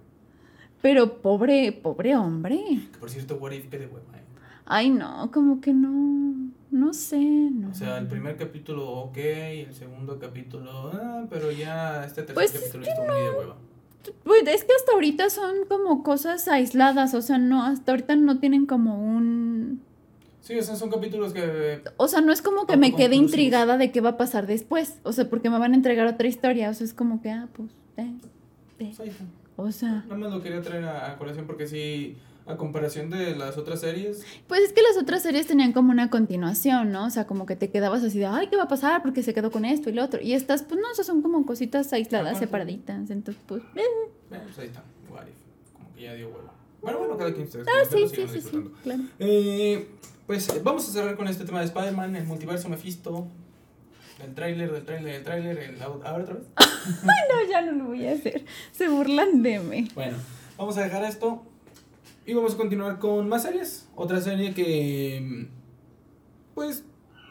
[0.81, 2.61] Pero pobre, pobre hombre.
[2.91, 4.21] Que por cierto, What If, qué de hueva, eh.
[4.65, 6.51] Ay, no, como que no.
[6.69, 7.19] no sé.
[7.19, 7.69] No.
[7.71, 12.55] O sea, el primer capítulo, ok, el segundo capítulo, ah, pero ya este tercer Pues
[12.55, 13.57] es capítulo que estuvo muy de hueva.
[14.23, 18.39] Pues es que hasta ahorita son como cosas aisladas, o sea, no, hasta ahorita no
[18.39, 19.81] tienen como un...
[20.41, 21.83] Sí, o sea, son capítulos que...
[21.97, 24.97] O sea, no es como que me quede intrigada de qué va a pasar después,
[25.03, 27.47] o sea, porque me van a entregar otra historia, o sea, es como que, ah,
[27.53, 28.11] pues, eh,
[28.79, 28.93] eh.
[29.55, 30.03] o sea...
[30.07, 33.81] Nada más lo quería traer a, a colación porque sí, a comparación de las otras
[33.81, 37.05] series, Pues es que las otras series tenían como una continuación, ¿no?
[37.05, 39.01] O sea, como que te quedabas así de, ay, ¿qué va a pasar?
[39.01, 40.21] Porque se quedó con esto y lo otro.
[40.21, 43.09] Y estas, pues no, o sea, son como cositas aisladas, separaditas.
[43.09, 43.81] Entonces, pues, eh.
[44.29, 46.53] bueno, pues ahí está, what if, como que ya dio hueva.
[46.81, 47.67] Bueno, bueno, cada quien ustedes.
[47.67, 49.03] Ah, sí, sí, sí, sí, claro.
[49.19, 49.87] Eh,
[50.25, 53.27] pues vamos a cerrar con este tema de Spider-Man, el multiverso Mephisto,
[54.23, 56.47] el tráiler, del tráiler, el tráiler, el ahora otra vez.
[57.03, 58.43] No, ya no lo voy a hacer.
[58.71, 59.87] Se burlan de mí.
[59.93, 60.17] Bueno,
[60.57, 61.43] vamos a dejar esto
[62.25, 63.89] y vamos a continuar con más series.
[63.95, 66.83] Otra serie que, mm, pues,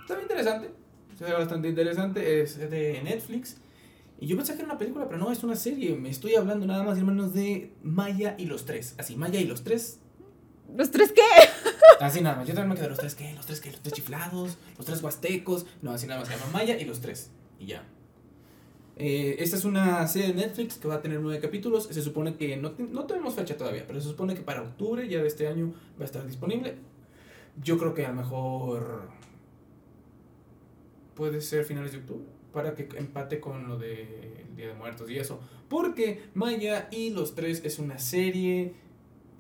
[0.02, 0.70] está bien interesante,
[1.18, 3.58] se ve bastante interesante, es de Netflix.
[4.18, 5.96] Y yo pensé que era una película, pero no, es una serie.
[5.96, 8.94] Me estoy hablando nada más y menos de Maya y los tres.
[8.98, 10.00] Así, Maya y los tres
[10.76, 11.22] ¿Los tres qué?
[12.04, 13.94] Así nada más, yo también me quedé los tres qué, los tres qué, los tres
[13.94, 15.66] chiflados, los tres huastecos.
[15.82, 17.30] No, así nada más, se llama Maya y los tres.
[17.58, 17.84] Y ya.
[19.02, 21.88] Eh, esta es una serie de Netflix que va a tener nueve capítulos.
[21.90, 25.22] Se supone que no, no tenemos fecha todavía, pero se supone que para octubre ya
[25.22, 26.74] de este año va a estar disponible.
[27.62, 29.08] Yo creo que a lo mejor
[31.14, 35.16] puede ser finales de octubre para que empate con lo del Día de Muertos y
[35.16, 35.40] eso.
[35.70, 38.74] Porque Maya y los tres es una serie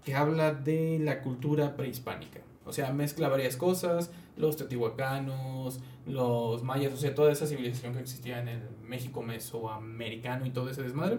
[0.04, 2.40] que habla de la cultura prehispánica.
[2.64, 8.00] O sea, mezcla varias cosas, los teotihuacanos, los mayas, o sea, toda esa civilización que
[8.00, 11.18] existía en el México mesoamericano y todo ese desmadre.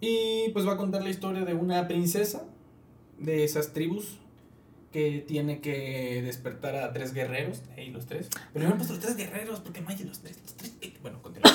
[0.00, 2.44] Y pues va a contar la historia de una princesa
[3.18, 4.18] de esas tribus
[4.92, 8.28] que tiene que despertar a tres guerreros, y los tres.
[8.52, 10.72] Pero no han puesto los tres guerreros, porque Maya los tres, los tres.
[11.02, 11.50] Bueno, continúa.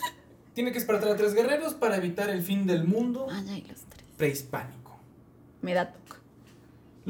[0.54, 3.80] tiene que despertar a tres guerreros para evitar el fin del mundo Ah, y los
[3.82, 4.04] tres.
[4.16, 4.96] prehispánico.
[5.62, 5.94] Me da.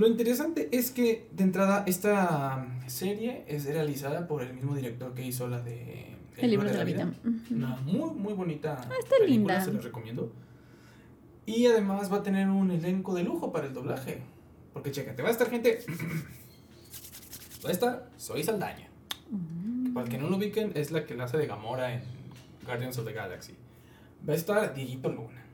[0.01, 5.27] Lo interesante es que de entrada esta serie es realizada por el mismo director que
[5.27, 7.13] hizo la de El libro de la vida.
[7.23, 7.55] Ujú.
[7.55, 9.61] Una muy muy bonita está película, linda.
[9.63, 10.33] se la recomiendo.
[11.45, 14.23] Y además va a tener un elenco de lujo para el doblaje.
[14.73, 15.85] Porque chécate, va a estar gente
[17.63, 18.89] va a estar Soy Saldaña.
[19.31, 19.93] Mm.
[19.93, 22.01] Para el que no lo ubiquen, es la que la hace de Gamora en
[22.65, 23.53] Guardians of the Galaxy.
[24.27, 25.45] Va a estar Dieguito Luna.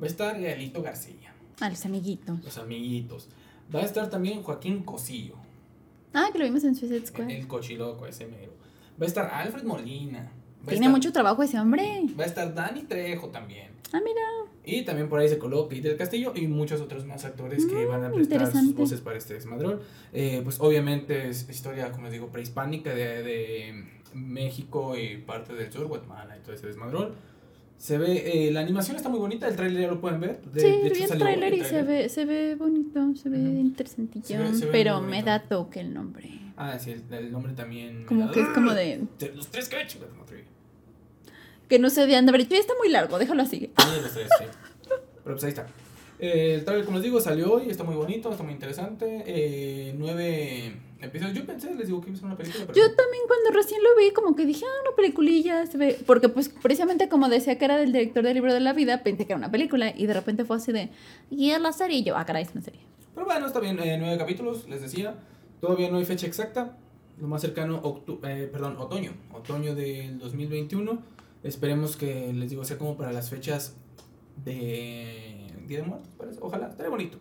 [0.00, 2.42] Va a estar Gaelito García, A los amiguitos.
[2.42, 3.28] los amiguitos.
[3.74, 5.34] Va a estar también Joaquín Cosillo.
[6.14, 7.30] Ah, que lo vimos en Suicide Squad.
[7.30, 8.52] El cochiloco, ese mero.
[9.00, 10.32] Va a estar Alfred Molina.
[10.66, 12.02] Tiene estar- mucho trabajo ese hombre.
[12.18, 13.68] Va a estar Dani Trejo también.
[13.92, 14.20] Ah, mira.
[14.64, 17.88] Y también por ahí se coloca Peter Castillo y muchos otros más actores que Mm,
[17.88, 19.80] van a prestar sus voces para este desmadrón.
[20.12, 25.72] Eh, pues obviamente es historia, como les digo, prehispánica de, de México y parte del
[25.72, 27.12] sur, Guatemala y todo ese desmadrón.
[27.78, 30.40] Se ve, eh, la animación está muy bonita, el trailer ya lo pueden ver.
[30.42, 31.86] De, sí, de hecho vi el tráiler y se tráiler.
[31.86, 34.40] ve, se ve bonito, se ve interesantillo.
[34.72, 36.28] Pero me da toque el nombre.
[36.56, 38.04] Ah, sí, el, el nombre también.
[38.04, 39.02] Como da- que es como de.
[39.18, 40.44] Te- Los tres que te
[41.68, 43.58] Que no sé de haber dicho, "Ya está muy largo, déjalo así.
[43.78, 44.44] Sí, los tres, sí.
[45.22, 45.66] Pero pues ahí está.
[46.18, 49.22] Eh, el trailer, como les digo, salió hoy, está muy bonito, está muy interesante.
[49.24, 51.36] Eh, nueve episodios.
[51.36, 53.82] Yo pensé, les digo que iba a ser una película, pero Yo también cuando recién
[53.82, 55.98] lo vi, como que dije, ah, una peliculilla, se ve.
[56.06, 59.26] Porque, pues, precisamente como decía que era del director del libro de la vida, pensé
[59.26, 59.92] que era una película.
[59.96, 60.90] Y de repente fue así de,
[61.30, 61.98] y es la serie.
[61.98, 62.80] Y yo, ah, caray, es una serie.
[63.14, 63.78] Pero bueno, está bien.
[63.80, 65.16] eh, nueve capítulos, les decía.
[65.60, 66.76] Todavía no hay fecha exacta.
[67.20, 67.82] Lo más cercano,
[68.24, 69.12] eh, perdón, otoño.
[69.32, 71.02] Otoño del 2021.
[71.42, 73.76] Esperemos que, les digo, sea como para las fechas
[74.44, 76.38] de Día de Muertos, parece.
[76.40, 77.18] Ojalá, estaría bonito.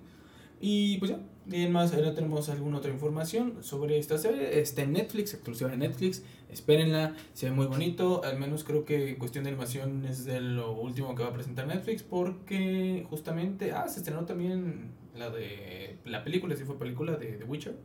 [0.60, 4.60] Y pues ya, bien más, ahora tenemos alguna otra información sobre esta serie.
[4.60, 6.24] Está en Netflix, exclusiva de Netflix.
[6.50, 8.24] Espérenla, se ve muy bonito.
[8.24, 11.34] Al menos creo que en cuestión de animación es de lo último que va a
[11.34, 12.04] presentar Netflix.
[12.04, 17.44] Porque justamente, ah, se estrenó también la de la película, sí fue película de The
[17.44, 17.76] Witcher.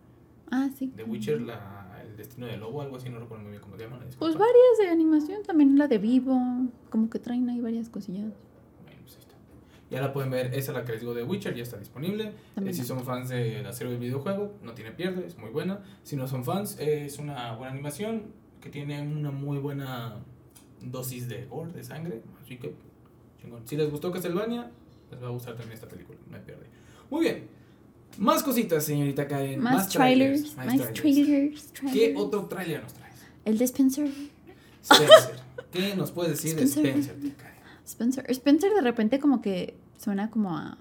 [0.50, 0.92] Ah, sí.
[0.94, 3.84] The Witcher, la, el destino del lobo, algo así, no recuerdo muy bien cómo se
[3.84, 4.00] llama.
[4.18, 6.38] Pues varias de animación, también la de Vivo.
[6.90, 8.32] Como que traen ahí varias cosillas.
[8.84, 9.34] Bueno, pues ahí está.
[9.92, 12.32] Ya la pueden ver, esa la que les digo de Witcher, ya está disponible.
[12.64, 15.80] Eh, si son fans de la serie del videojuego, no tiene pierde, es muy buena.
[16.02, 18.22] Si no son fans, es una buena animación
[18.62, 20.16] que tiene una muy buena
[20.80, 22.22] dosis de gore, de sangre.
[22.42, 22.74] Así que,
[23.38, 23.68] chingón.
[23.68, 24.70] Si les gustó Castlevania,
[25.10, 26.64] les va a gustar también esta película, no hay pierde.
[27.10, 27.46] Muy bien.
[28.16, 29.60] Más cositas, señorita Karen.
[29.60, 32.18] Más, trailers, más trailers, ¿Qué trailers.
[32.18, 33.16] otro trailer nos traes?
[33.44, 34.08] El de Spencer.
[34.82, 35.40] Spencer.
[35.70, 36.92] ¿Qué nos puedes decir de Spencer.
[36.92, 37.52] Spencer, tía Karen?
[37.84, 38.24] Spencer.
[38.30, 40.76] Spencer de repente como que suena como a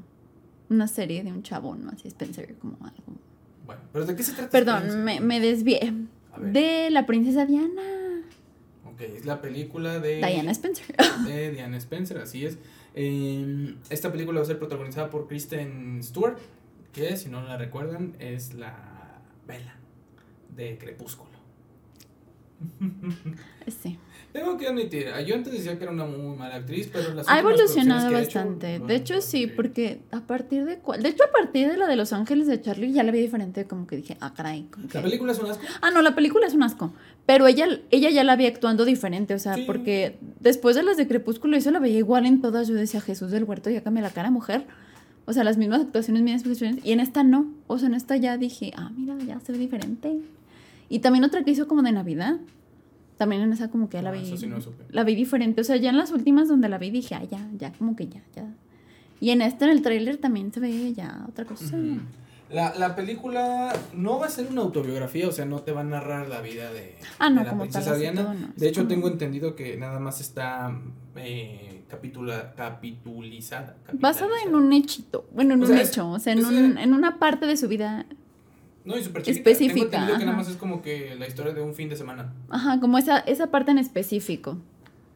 [0.70, 1.92] una serie de un chabón, ¿no?
[1.92, 3.20] Así Spencer, como algo.
[3.66, 4.50] Bueno, ¿Pero de qué se trata?
[4.50, 5.94] Perdón, me, me desvié.
[6.34, 6.52] A ver.
[6.54, 7.82] De la princesa Diana.
[8.86, 10.18] Ok, es la película de...
[10.18, 10.96] Diana Spencer.
[11.26, 12.58] de Diana Spencer, así es.
[12.96, 16.38] Eh, esta película va a ser protagonizada por Kristen Stewart,
[16.94, 19.76] que si no la recuerdan es la Bella
[20.56, 21.31] de Crepúsculo.
[23.68, 23.98] Sí.
[24.34, 27.40] Tengo que admitir, yo antes decía que era una muy mala actriz, pero las Ha
[27.40, 28.80] evolucionado hecho, bastante.
[28.80, 31.04] lo De hecho, hecho sí, porque a partir de cuál.
[31.04, 33.66] De hecho, a partir de la de Los Ángeles de Charlie ya la vi diferente,
[33.66, 34.68] como que dije, ah, caray.
[34.90, 35.64] que- La película es un asco.
[35.82, 36.94] Ah, no, la película es un asco.
[37.26, 39.64] Pero ella, ella ya la vi actuando diferente, o sea, Sí.
[39.68, 42.70] porque después de las de Crepúsculo, eso la veía igual en todas.
[42.70, 44.66] Yo decía, Jesús del Huerto, ya cambia la cara, mujer.
[45.26, 46.86] O sea, las mismas actuaciones, mismas expresiones.
[46.86, 47.52] Y en esta no.
[47.68, 50.20] O sea, en esta ya dije, ah, mira, ya se ve diferente.
[50.92, 52.38] Y también otra que hizo como de Navidad.
[53.18, 54.24] También en esa como que ya la Ah, vi.
[54.24, 54.58] eso sí no.
[54.90, 55.62] La vi diferente.
[55.62, 58.08] O sea, ya en las últimas donde la vi dije, ah, ya, ya, como que
[58.08, 58.46] ya, ya.
[59.20, 61.78] Y en esta, en el tráiler, también se ve ya otra cosa.
[62.50, 65.84] La, la película no va a ser una autobiografía, o sea, no te va a
[65.86, 68.22] narrar la vida de, Ah, no, de la como tal, princesa así Diana.
[68.24, 68.48] todo, no.
[68.58, 70.78] De hecho, tengo entendido que nada más está
[71.16, 73.78] eh, capitula, capitulizada.
[73.94, 76.78] Basada en un hechito, bueno, en O un sea, hecho, o sea, en, es, un,
[76.78, 78.06] en una parte de su vida,
[78.84, 79.24] No, y súper.
[79.24, 81.96] Tengo específica, entendido que nada más es como que la historia de un fin de
[81.96, 82.34] semana.
[82.50, 84.58] ajá, como esa, esa parte en específico.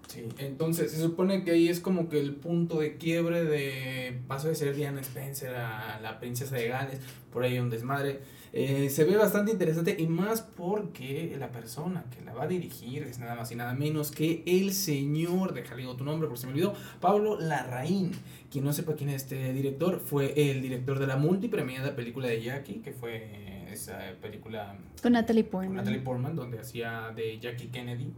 [0.08, 4.48] Sí, entonces se supone que ahí es como que el punto de quiebre de paso
[4.48, 7.00] de ser Diana Spencer a la princesa de Gales,
[7.34, 8.20] por ahí un desmadre.
[8.58, 13.04] Eh, se ve bastante interesante y más porque la persona que la va a dirigir
[13.04, 16.46] es nada más y nada menos que el señor, déjale digo tu nombre por si
[16.46, 18.12] me olvidó, Pablo Larraín.
[18.50, 22.42] Quien no sepa quién es este director, fue el director de la multipremiada película de
[22.42, 23.45] Jackie, que fue
[23.76, 25.76] esa película Con Natalie con Portman.
[25.78, 28.12] Natalie Portman, donde hacía de Jackie Kennedy.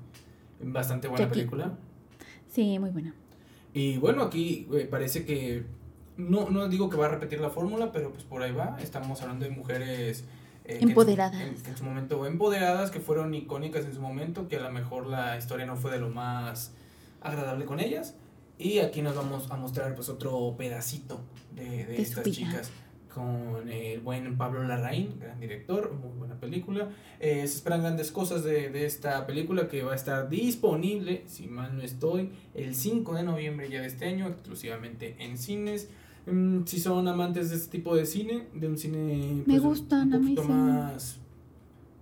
[0.62, 1.40] Bastante buena Jackie.
[1.40, 1.78] película.
[2.48, 3.14] Sí, muy buena.
[3.74, 5.64] Y bueno, aquí eh, parece que
[6.18, 8.78] no, no digo que va a repetir la fórmula, pero pues por ahí va.
[8.82, 10.24] Estamos hablando de mujeres
[10.66, 11.42] eh, que en su- Empoderadas.
[11.42, 15.06] En, en su momento empoderadas, que fueron icónicas en su momento, que a lo mejor
[15.06, 16.74] la historia no fue de lo más
[17.22, 18.16] agradable con ellas.
[18.60, 21.22] Y aquí nos vamos a mostrar pues otro pedacito
[21.54, 22.72] de, de De estas chicas
[23.18, 26.90] con el buen Pablo Larraín, gran director, muy buena película.
[27.20, 31.48] Eh, se esperan grandes cosas de, de esta película que va a estar disponible, si
[31.48, 35.90] mal no estoy, el 5 de noviembre ya de este año, exclusivamente en cines.
[36.28, 40.10] Mm, si son amantes de este tipo de cine, de un cine Me pues, gustan,
[40.10, 40.50] un a mí poquito sí.
[40.50, 41.20] más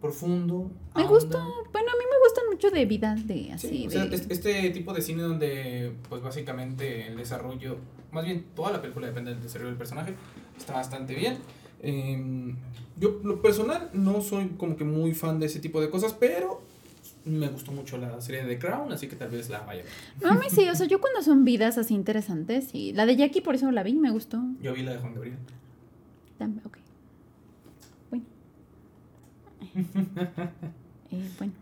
[0.02, 0.70] profundo.
[0.96, 4.04] Me gusta, bueno, a mí me gustan mucho de vidas de así, Sí, o sea,
[4.06, 7.78] es- este tipo de cine donde, pues básicamente el desarrollo,
[8.12, 10.14] más bien toda la película depende del desarrollo del personaje,
[10.58, 11.38] está bastante bien.
[11.82, 12.56] Em,
[13.00, 16.62] yo, lo personal, no soy como que muy fan de ese tipo de cosas, pero
[17.26, 19.86] me gustó mucho la serie de The Crown, así que tal vez la vaya a
[19.86, 20.34] ver.
[20.34, 23.56] No, sí, o sea, yo cuando son vidas así interesantes, y la de Jackie por
[23.56, 24.42] eso la vi, me gustó.
[24.62, 25.38] Yo vi la de Juan Gabriel.
[26.40, 26.78] Tam- Ok.
[28.10, 28.26] Bueno.
[31.12, 31.54] Eh, bueno,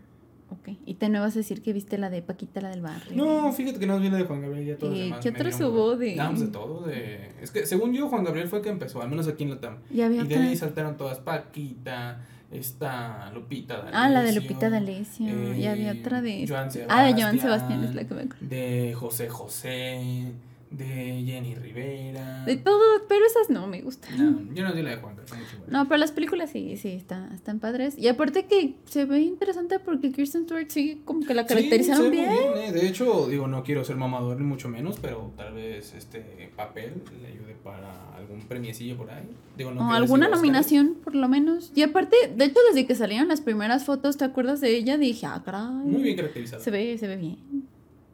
[0.50, 0.76] ok.
[0.86, 3.16] Y te no vas a decir que viste la de Paquita, la del barrio.
[3.16, 5.60] No, fíjate que no vi la de Juan Gabriel, ya todos Eh, demás ¿qué otras
[5.60, 7.30] hubo de- No, pues de todo, de...
[7.40, 9.60] Es que según yo, Juan Gabriel fue el que empezó, al menos aquí en la
[9.60, 9.78] TAM.
[9.92, 13.98] Y había Y de ahí saltaron todas, Paquita, esta Lupita D'Alessio.
[13.98, 15.26] Ah, la de Lupita D'Alessio.
[15.28, 16.46] eh, y había otra de.
[16.48, 18.46] Joan ah, de Joan Sebastián, es la que me acuerdo.
[18.46, 20.32] De José José,
[20.76, 22.44] de Jenny Rivera.
[22.44, 24.16] De todo, pero esas no me gustan.
[24.48, 25.68] No, yo no di la de Juan igual.
[25.68, 27.96] No, pero las películas sí, sí, está, están padres.
[27.98, 32.16] Y aparte que se ve interesante porque Kirsten Stewart sí como que la caracterizaron muy
[32.16, 32.30] bien.
[32.56, 32.72] eh.
[32.72, 36.92] De hecho, digo, no quiero ser mamador ni mucho menos, pero tal vez este papel
[37.22, 39.24] le ayude para algún premiecillo por ahí.
[39.56, 41.72] Digo, no o alguna nominación, por lo menos.
[41.74, 44.98] Y aparte, de hecho, desde que salieron las primeras fotos, ¿te acuerdas de ella?
[44.98, 45.64] Dije, ah, caray.
[45.64, 46.62] Muy bien caracterizado.
[46.62, 47.38] Se ve, se ve bien.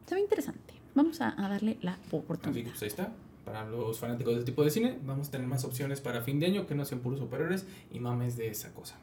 [0.05, 0.70] Se ve interesante.
[0.95, 2.69] Vamos a, a darle la Así que oportunidad.
[2.69, 3.11] pues ahí está.
[3.45, 6.39] Para los fanáticos de este tipo de cine, vamos a tener más opciones para fin
[6.39, 8.97] de año que no sean puros superhéroes y mames de esa cosa.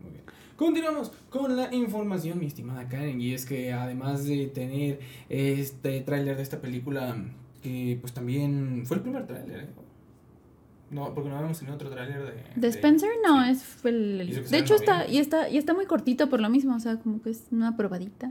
[0.00, 0.22] Muy bien.
[0.56, 6.36] Continuamos con la información, mi estimada Karen, y es que además de tener este tráiler
[6.36, 7.16] de esta película,
[7.62, 9.68] que pues también fue el primer tráiler, ¿eh?
[10.90, 12.60] No, porque no habíamos tenido otro tráiler de...
[12.60, 13.50] De Spencer no, sí.
[13.50, 16.48] es fue el, el- de hecho está y está y está muy cortito por lo
[16.50, 18.30] mismo, o sea, como que es una probadita.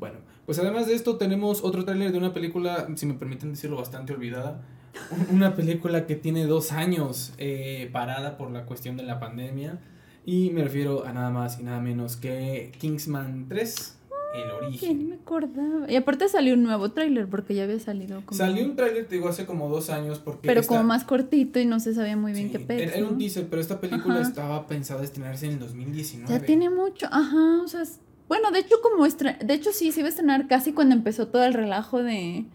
[0.00, 3.76] Bueno, pues además de esto tenemos otro tráiler de una película, si me permiten decirlo,
[3.76, 4.62] bastante olvidada.
[5.30, 9.78] Una película que tiene dos años eh, parada por la cuestión de la pandemia.
[10.26, 13.96] Y me refiero a nada más y nada menos que Kingsman 3,
[14.34, 15.08] El Que no Origen.
[15.08, 15.90] me acordaba.
[15.90, 19.16] Y aparte salió un nuevo tráiler porque ya había salido como Salió un tráiler, te
[19.16, 20.46] digo, hace como dos años porque...
[20.46, 22.78] pero esta- como más cortito y no se sabía muy bien sí, qué pedo.
[22.80, 23.18] era, era un ¿no?
[23.18, 24.28] teaser, pero esta película Ajá.
[24.28, 26.32] estaba pensada estrenarse en el 2019.
[26.38, 27.82] Ya tiene mucho, ajá, o sea,
[28.32, 31.28] bueno, de hecho como estre- de hecho sí se iba a estrenar casi cuando empezó
[31.28, 32.46] todo el relajo de,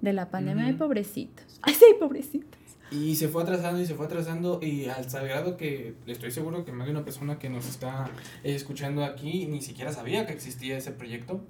[0.00, 0.64] de la pandemia.
[0.64, 0.78] Ay, Ujú.
[0.80, 1.44] pobrecitos.
[1.62, 2.58] Ay, sí, pobrecitos.
[2.90, 6.72] Y se fue atrasando y se fue atrasando y al grado que estoy seguro que
[6.72, 8.10] más de una persona que nos está
[8.42, 11.40] escuchando aquí ni siquiera sabía que existía ese proyecto.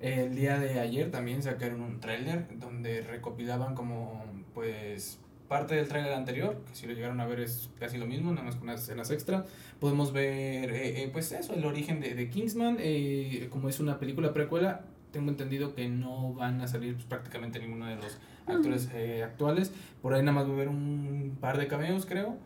[0.00, 6.12] El día de ayer también sacaron un tráiler donde recopilaban como pues parte del tráiler
[6.12, 8.82] anterior, que si lo llegaron a ver es casi lo mismo, nada más con unas
[8.82, 9.44] escenas extra.
[9.80, 13.98] Podemos ver eh, eh, pues eso, el origen de, de Kingsman, eh, como es una
[13.98, 18.90] película precuela, tengo entendido que no van a salir pues, prácticamente ninguno de los actores
[18.92, 19.72] eh, actuales.
[20.02, 22.36] Por ahí nada más va a haber un par de cameos, creo.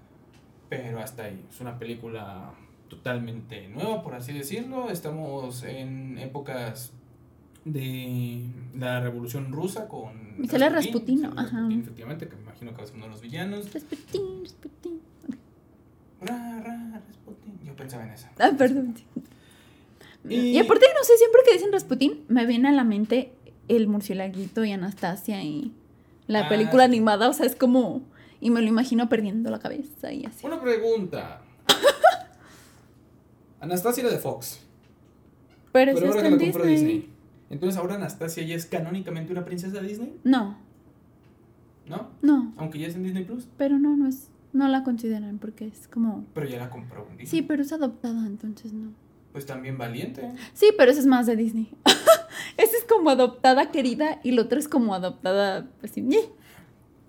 [0.69, 1.47] Pero hasta ahí.
[1.51, 2.53] Es una película
[2.89, 4.91] totalmente nueva, por así decirlo.
[4.91, 6.93] Estamos en épocas
[7.65, 8.45] de
[8.77, 10.13] la revolución rusa con
[10.49, 11.29] sale Rasputín, ¿no?
[11.31, 11.57] sale Ajá.
[11.59, 13.73] Rasputín, efectivamente, que me imagino que va a ser uno de los villanos.
[13.73, 15.01] Rasputín, Rasputín.
[16.21, 17.59] Ra, ra, Rasputín.
[17.65, 18.31] Yo pensaba en esa.
[18.39, 18.95] Ah, perdón.
[20.29, 23.33] Y- Y aparte, no sé, siempre que dicen Rasputín, me viene a la mente
[23.69, 25.73] el murcielaguito y Anastasia y
[26.27, 28.03] la Ah, película animada, o sea, es como...
[28.41, 30.47] Y me lo imagino perdiendo la cabeza y así.
[30.47, 31.43] Una pregunta.
[33.61, 34.61] Anastasia era de Fox.
[35.73, 36.93] Pero, Pero ahora está que en la compró Disney.
[36.95, 37.13] Disney.
[37.51, 40.57] Entonces ahora Anastasia ya es canónicamente una princesa de Disney, No,
[41.87, 42.09] ¿no?
[42.23, 43.49] no, Aunque ya es en Disney Plus.
[43.57, 44.29] pero no, no es...
[44.53, 46.25] No la consideran porque es como...
[46.35, 47.27] Pero ya la compró en Disney.
[47.27, 48.93] Sí, pero es adoptada, entonces no.
[49.33, 50.27] Pues también valiente.
[50.55, 51.71] Sí, pero esa es más de Disney.
[52.57, 56.01] esa es como adoptada querida y la otra es como adoptada así.
[56.01, 56.19] ñe.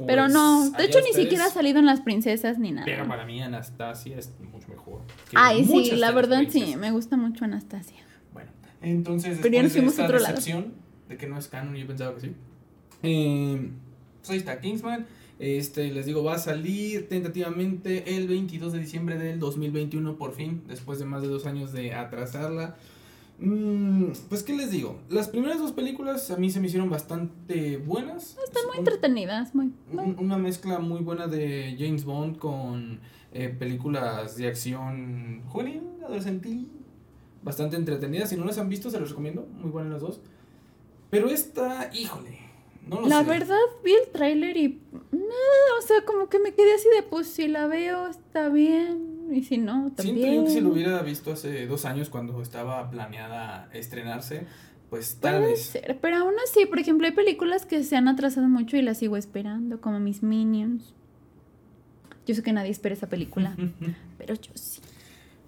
[0.05, 2.85] Pero Pues, no, de hecho ni siquiera ha salido en las princesas ni nada.
[2.85, 5.01] Pero para mí Anastasia es mucho mejor.
[5.33, 7.97] Ay, sí, la verdad sí, me gusta mucho Anastasia.
[8.81, 10.35] Entonces Pero ya nos después de esta otro lado.
[10.35, 10.73] decepción
[11.09, 12.31] de que no es canon, yo pensaba que sí.
[13.03, 13.69] Eh,
[14.19, 15.05] pues ahí está Kingsman.
[15.39, 20.63] Este, les digo, va a salir tentativamente el 22 de diciembre del 2021, por fin,
[20.67, 22.75] después de más de dos años de atrasarla.
[23.39, 24.99] Mm, pues, ¿qué les digo?
[25.09, 28.37] Las primeras dos películas a mí se me hicieron bastante buenas.
[28.45, 29.71] Están muy entretenidas, muy...
[29.91, 32.99] muy- un- una mezcla muy buena de James Bond con
[33.31, 36.67] eh, películas de acción juvenil, adolescentil,
[37.43, 38.29] bastante entretenidas.
[38.29, 39.47] Si no las han visto, se los recomiendo.
[39.61, 40.21] Muy buenas las dos.
[41.09, 42.37] Pero esta, híjole,
[42.87, 43.29] no lo La sé.
[43.29, 44.81] verdad, vi el tráiler y...
[45.11, 49.29] nada, o sea, como que me quedé así de, pues si la veo está bien
[49.31, 50.17] y si no, también.
[50.17, 54.45] Siento yo que si lo hubiera visto hace dos años cuando estaba planeada estrenarse,
[54.91, 55.61] pues tal Puede vez.
[55.65, 58.97] ser, pero aún así, por ejemplo, hay películas que se han atrasado mucho y las
[58.99, 60.93] sigo esperando, como mis Minions.
[62.27, 63.55] Yo sé que nadie espera esa película,
[64.19, 64.81] pero yo sí.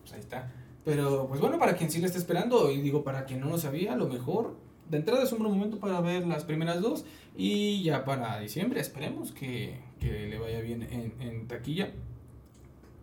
[0.01, 0.51] Pues ahí está.
[0.83, 3.57] Pero, pues bueno, para quien sí la está esperando, y digo, para quien no lo
[3.57, 4.55] sabía, a lo mejor
[4.89, 7.05] de entrada es un buen momento para ver las primeras dos.
[7.37, 11.91] Y ya para diciembre esperemos que, que le vaya bien en, en taquilla.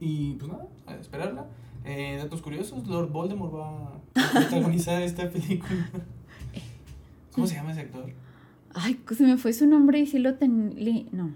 [0.00, 1.46] Y pues nada, a esperarla.
[1.84, 5.90] Eh, datos curiosos, Lord Voldemort va a protagonizar esta película.
[7.32, 8.12] ¿Cómo se llama ese actor?
[8.74, 11.06] Ay, se me fue su nombre y sí lo tenía...
[11.12, 11.32] No,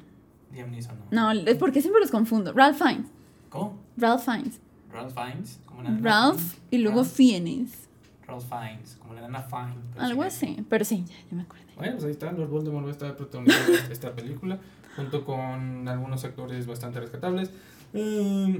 [0.53, 1.33] Liam Neeson, ¿no?
[1.33, 2.53] no, es porque siempre los confundo.
[2.53, 3.07] Ralph Fiennes.
[3.49, 3.79] ¿Cómo?
[3.97, 4.61] Ralph Fiennes.
[4.93, 7.89] Ralph Fiennes, como la nana Ralph y luego Ralph, Fiennes.
[8.27, 9.75] Ralph Fiennes, como la nana Fine.
[9.99, 11.63] Algo así, pero sí, ya, ya me acordé.
[11.77, 14.59] Bueno, pues ahí está, Lord Voldemort va a estar protagonizando esta- esta película,
[14.97, 17.51] junto con algunos actores bastante rescatables.
[17.93, 18.57] Mm,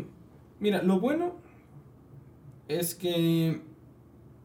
[0.61, 1.35] mira, lo bueno
[2.69, 3.61] es que,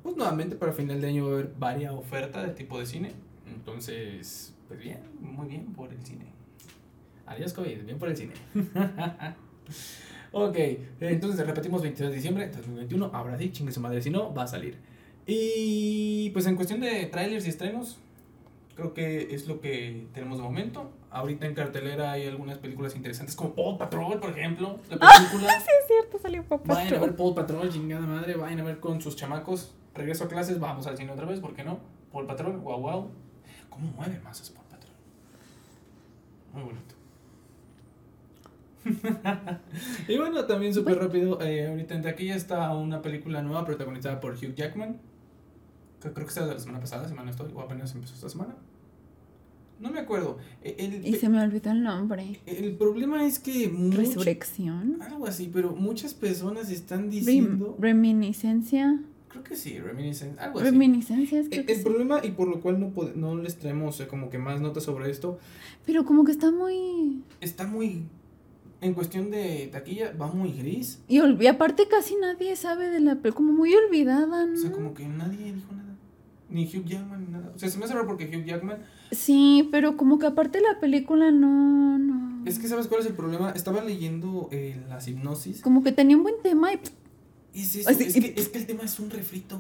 [0.03, 3.12] pues nuevamente para final de año va a haber varias ofertas de tipo de cine.
[3.47, 6.25] Entonces, pues bien, muy bien por el cine.
[7.25, 8.34] Adiós COVID, bien por el cine.
[10.45, 10.58] ok,
[11.00, 13.12] entonces repetimos 22 de diciembre de 2021.
[13.13, 14.78] Ahora sí, chingue su madre, si no, va a salir.
[15.26, 18.00] Y pues en cuestión de trailers y estrenos,
[18.76, 20.91] creo que es lo que tenemos de momento.
[21.10, 24.80] Ahorita en cartelera hay algunas películas interesantes como Paw Patrol, por ejemplo.
[24.89, 25.54] La película.
[25.67, 26.76] Es cierto, salió papá.
[26.76, 28.36] Vayan a ver Paw Patrol, chingada madre.
[28.36, 29.73] Vayan a ver con sus chamacos.
[29.95, 31.80] Regreso a clases, vamos al cine otra vez, ¿por qué no?
[32.12, 33.12] Paw Patrol, wow, wow.
[33.69, 34.93] ¿Cómo mueve masas Paw Patrol?
[36.54, 36.96] Muy bonito.
[40.08, 44.34] y bueno, también súper rápido, eh, ahorita en taquilla está una película nueva protagonizada por
[44.34, 44.97] Hugh Jackman.
[46.02, 48.56] Que creo que está de la semana pasada, semana estoy, o apenas empezó esta semana.
[49.80, 50.38] No me acuerdo.
[50.63, 52.39] Eh, El, Y se me olvidó el nombre.
[52.45, 54.97] el problema es que Resurrección.
[55.02, 59.00] algo así, pero muchas personas están Rem- diciendo, reminiscencia.
[59.30, 60.69] creo que sí, reminiscencia, algo así.
[60.71, 61.84] Reminiscencias, creo El, que el sí.
[61.86, 65.38] problema y por lo cual no, no les traemos como que más notas sobre esto,
[65.85, 67.21] Pero como que está muy...
[67.42, 68.04] está muy,
[68.82, 71.00] en cuestión de taquilla, va muy gris.
[71.08, 74.54] Y, y aparte casi nadie sabe de la película, como muy olvidada, ¿no?
[74.54, 75.84] O sea, como que nadie dijo nada.
[76.50, 77.52] Ni Hugh Jackman, ni nada.
[77.56, 78.78] O sea, se me hace raro porque Hugh Jackman,
[79.12, 82.46] Sí, pero como que aparte la película no, no.
[82.46, 83.52] es que ¿sabes cuál es el problema?
[83.52, 85.62] Estaba leyendo eh, las hipnosis.
[85.62, 86.80] Como que tenía un buen tema y...
[87.54, 89.60] Y es, eso, Así, es, y- que, es que el tema es un refrito.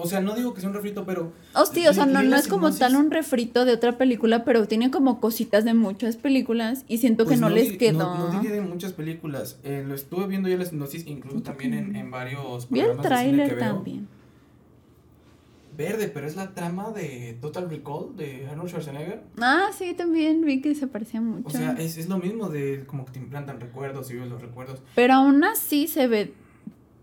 [0.00, 1.32] O sea, no digo que sea un refrito, pero.
[1.72, 4.90] Sí, o sea, no, no es como tal un refrito de otra película, pero tiene
[4.90, 7.98] como cositas de muchas películas y siento Pues que no, les quedó.
[7.98, 9.58] No, no diría de muchas películas.
[9.62, 13.58] Eh, lo estuve viendo ya la sinopsis, incluso también en, en varios Vi el tráiler
[13.58, 14.08] también.
[15.76, 19.22] Verde, pero es la trama de Total Recall de Arnold Schwarzenegger.
[19.40, 21.48] Ah, sí, también vi que se parecía mucho.
[21.48, 24.42] O sea, es, es lo mismo de como que te implantan recuerdos y vives los
[24.42, 24.82] recuerdos.
[24.94, 26.34] Pero aún así se ve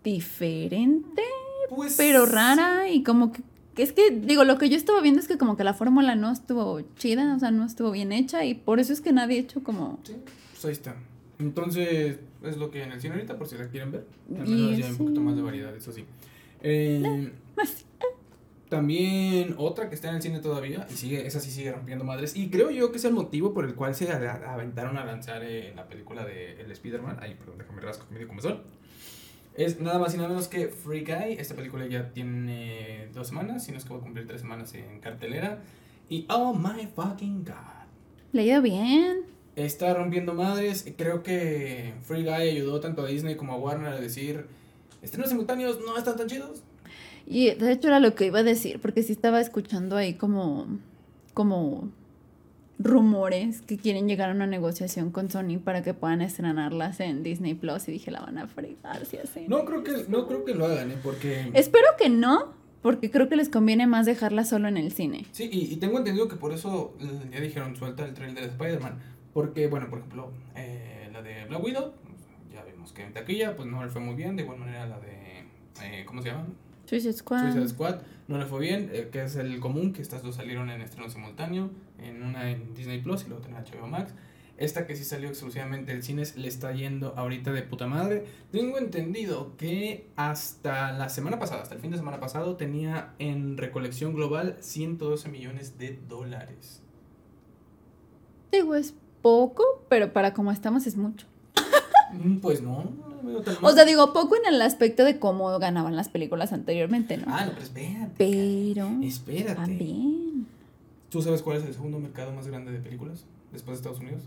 [0.04, 1.24] diferente,
[1.70, 1.96] Pues.
[1.98, 3.42] pero rara y como que
[3.78, 6.32] es que digo, lo que yo estaba viendo es que como que la fórmula no
[6.32, 9.42] estuvo chida, o sea, no estuvo bien hecha y por eso es que nadie ha
[9.42, 10.16] hecho como Sí,
[10.52, 10.96] pues ahí está.
[11.40, 14.08] Entonces, es lo que en el cine ahorita, por si la quieren ver.
[14.36, 15.04] Al menos ya hay un sí.
[15.04, 16.06] poquito más de variedad, eso sí.
[16.64, 17.86] Eh, Así.
[18.70, 22.36] también otra que está en el cine todavía, y sigue, esa sí sigue rompiendo madres.
[22.36, 25.74] Y creo yo que es el motivo por el cual se aventaron a lanzar eh,
[25.76, 27.18] la película de El Spider-Man.
[27.22, 28.62] Ay, perdón, déjame rasco medio comezón.
[29.58, 31.34] Es nada más y nada menos que Free Guy.
[31.40, 34.72] Esta película ya tiene dos semanas, si no es que va a cumplir tres semanas
[34.76, 35.64] en cartelera.
[36.10, 37.88] Y oh my fucking god.
[38.34, 39.22] le ha ido bien.
[39.56, 40.86] Está rompiendo madres.
[40.96, 44.46] Creo que Free Guy ayudó tanto a Disney como a Warner a decir:
[45.02, 46.62] estrenos simultáneos no están tan chidos.
[47.26, 50.68] Y de hecho era lo que iba a decir, porque sí estaba escuchando ahí como,
[51.34, 51.90] como
[52.80, 57.54] rumores que quieren llegar a una negociación con Sony para que puedan estrenarlas en Disney
[57.56, 59.46] Plus y dije la van a fregar si hacen.
[59.48, 60.98] No creo que, no creo que lo hagan, ¿eh?
[61.02, 61.50] Porque.
[61.54, 65.26] Espero que no, porque creo que les conviene más dejarla solo en el cine.
[65.32, 68.50] Sí, y, y tengo entendido que por eso eh, ya dijeron suelta el trailer de
[68.50, 69.00] Spider-Man.
[69.34, 71.94] Porque, bueno, por ejemplo, eh, la de Black Widow,
[72.52, 74.36] ya vimos que en taquilla, pues no le fue muy bien.
[74.36, 75.44] De igual manera la de.
[75.84, 76.46] eh, ¿Cómo se llama?
[76.88, 77.42] Suicide Squad.
[77.52, 77.96] Suicide Squad
[78.28, 81.10] no le fue bien, eh, que es el común, que estas dos salieron en estreno
[81.10, 81.70] simultáneo,
[82.00, 84.14] en una en Disney Plus y luego en HBO Max.
[84.58, 88.26] Esta que sí salió exclusivamente del cines le está yendo ahorita de puta madre.
[88.52, 93.58] Tengo entendido que hasta la semana pasada, hasta el fin de semana pasado, tenía en
[93.58, 96.82] recolección global 112 millones de dólares.
[98.52, 101.28] Digo, es poco, pero para como estamos es mucho.
[102.14, 102.94] Mm, Pues no,
[103.62, 107.26] O sea, digo, poco en el aspecto de cómo ganaban las películas anteriormente, ¿no?
[107.28, 108.12] Ah, no, pero espérate.
[108.18, 109.56] Pero Espérate.
[109.56, 110.48] también.
[111.10, 114.22] ¿Tú sabes cuál es el segundo mercado más grande de películas después de Estados Unidos?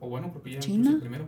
[0.00, 0.90] O bueno, creo que ya ¿China?
[0.90, 1.24] el primero.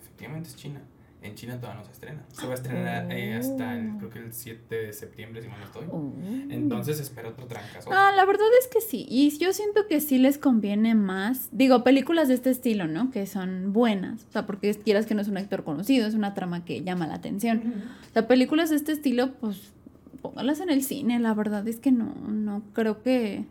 [0.00, 0.80] Efectivamente es China.
[1.24, 2.22] En China todavía no se estrena.
[2.28, 5.58] Se va a estrenar eh, hasta el, creo que el 7 de septiembre, si mal
[5.58, 5.86] no estoy.
[5.90, 6.12] Oh.
[6.50, 7.88] Entonces espera otro trancazo.
[7.90, 9.06] Ah, la verdad es que sí.
[9.08, 11.48] Y yo siento que sí les conviene más.
[11.50, 13.10] Digo, películas de este estilo, ¿no?
[13.10, 14.26] Que son buenas.
[14.28, 17.06] O sea, porque quieras que no es un actor conocido, es una trama que llama
[17.06, 17.84] la atención.
[18.10, 19.72] O sea, películas de este estilo, pues
[20.20, 21.18] póngalas en el cine.
[21.20, 23.46] La verdad es que no, no creo que.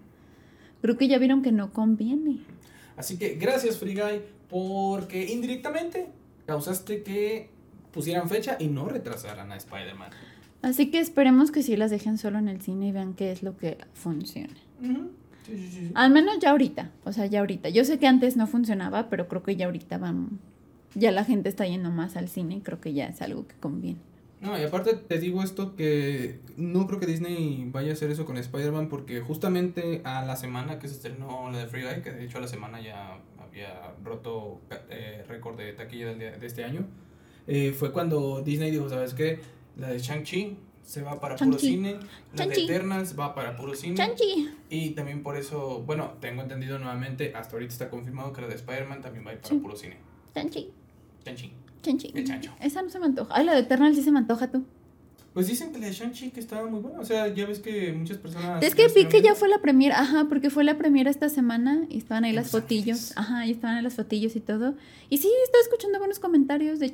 [0.84, 2.42] Creo que ya vieron que no conviene.
[2.98, 6.12] Así que gracias Free Guy porque indirectamente
[6.46, 7.53] causaste que
[7.94, 10.10] pusieran fecha y no retrasaran a Spider-Man.
[10.62, 13.44] Así que esperemos que sí las dejen solo en el cine y vean qué es
[13.44, 14.54] lo que funciona.
[14.82, 15.12] Ujú.
[15.46, 15.92] Sí, sí, sí, sí.
[15.94, 17.68] Al menos ya ahorita, o sea, ya ahorita.
[17.68, 20.40] Yo sé que antes no funcionaba, pero creo que ya ahorita van,
[20.96, 23.56] ya la gente está yendo más al cine y creo que ya es algo que
[23.56, 24.00] conviene.
[24.40, 28.26] No, y aparte te digo esto que no creo que Disney vaya a hacer eso
[28.26, 32.12] con Spider-Man porque justamente a la semana que se estrenó la de Free Guy, que
[32.12, 36.86] de hecho a la semana ya había roto eh, récord de taquilla de este año,
[37.48, 39.40] eh, fue cuando Disney dijo, ¿sabes qué?
[39.78, 41.98] La de Shang-Chi se va para puro cine,
[42.36, 42.64] la de.
[42.64, 43.96] Eternals va para puro cine.
[43.96, 44.50] ¡Chanchi!
[44.70, 48.56] Y también por eso, bueno, tengo entendido nuevamente, hasta ahorita está confirmado que la de
[48.56, 49.60] Spider-Man también va a ir para Sí.
[49.60, 49.98] puro cine.
[50.36, 50.70] ¡Chanchi!
[51.26, 51.54] Shang-Chi.
[51.82, 52.12] ¡Chanchi!
[52.16, 52.52] El chancho.
[52.62, 53.34] Esa no se me antoja.
[53.36, 54.66] Ay, la de Eternal sí se me antoja tú.
[55.34, 57.00] Pues dicen que la de Shang-Chi que estaba muy buena.
[57.00, 58.62] O sea, ya ves que muchas personas.
[58.62, 61.86] Es que vi que ya fue la premiera, ajá, porque fue la premiera esta semana
[61.90, 63.14] y estaban ahí En las Los fotillos.
[63.18, 64.76] Ajá, y estaban ahí las fotillos y todo.
[65.10, 66.92] Y sí, estaba escuchando buenos comentarios de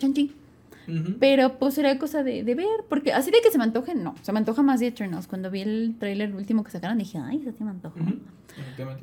[1.20, 4.16] Pero pues era cosa de, de ver, porque así de que se me antoje, no.
[4.22, 5.28] Se me antoja más de Eternals.
[5.28, 7.96] Cuando vi el tráiler último que sacaron dije, ay, eso sí me antoja.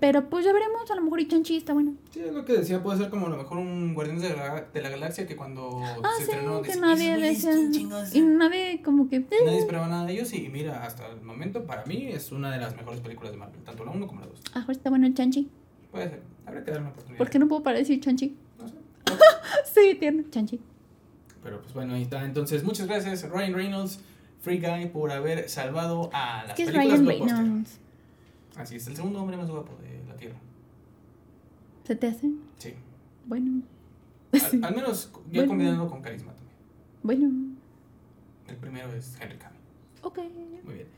[0.01, 1.95] Pero pues ya veremos, a lo mejor y Chanchi está bueno.
[2.13, 4.67] Sí, es lo que decía, puede ser como a lo mejor un Guardianes de la,
[4.73, 7.53] de la Galaxia que cuando Ah, se sí, estrenó que nadie "Esos güeyes, decía.
[7.53, 8.39] ¿quién chingados Y son?".
[8.39, 9.17] nadie como que.
[9.17, 12.51] eh, Nadie esperaba nada de ellos y mira, hasta el momento para mí es una
[12.51, 14.41] de las mejores películas de Marvel, tanto la 1 como la 2.
[14.55, 15.49] Ah, está bueno el Chanchi.
[15.91, 17.19] Puede ser, habrá que darle una oportunidad.
[17.19, 18.37] ¿Por qué no puedo parar de decir Chanchi?
[18.59, 18.75] No sé.
[19.73, 20.61] Sí, tierno, Chanchi.
[21.47, 22.25] Pero pues bueno, ahí está.
[22.25, 24.01] Entonces, muchas gracias Ryan Reynolds,
[24.41, 27.07] Free Guy, por haber salvado a las ¿Qué es películas Ryan.
[27.29, 27.79] Reynolds?
[28.57, 30.35] Así es, el segundo hombre más guapo de la Tierra.
[31.85, 32.33] ¿Se te hace?
[32.59, 32.75] Sí.
[33.27, 33.63] Bueno.
[34.63, 35.47] Al, menos ya Bueno.
[35.47, 36.57] combinando con carisma también.
[37.05, 37.57] Bueno.
[38.49, 39.61] El primero es Henry Cavill.
[40.03, 40.19] Ok.
[40.65, 40.89] Muy bien.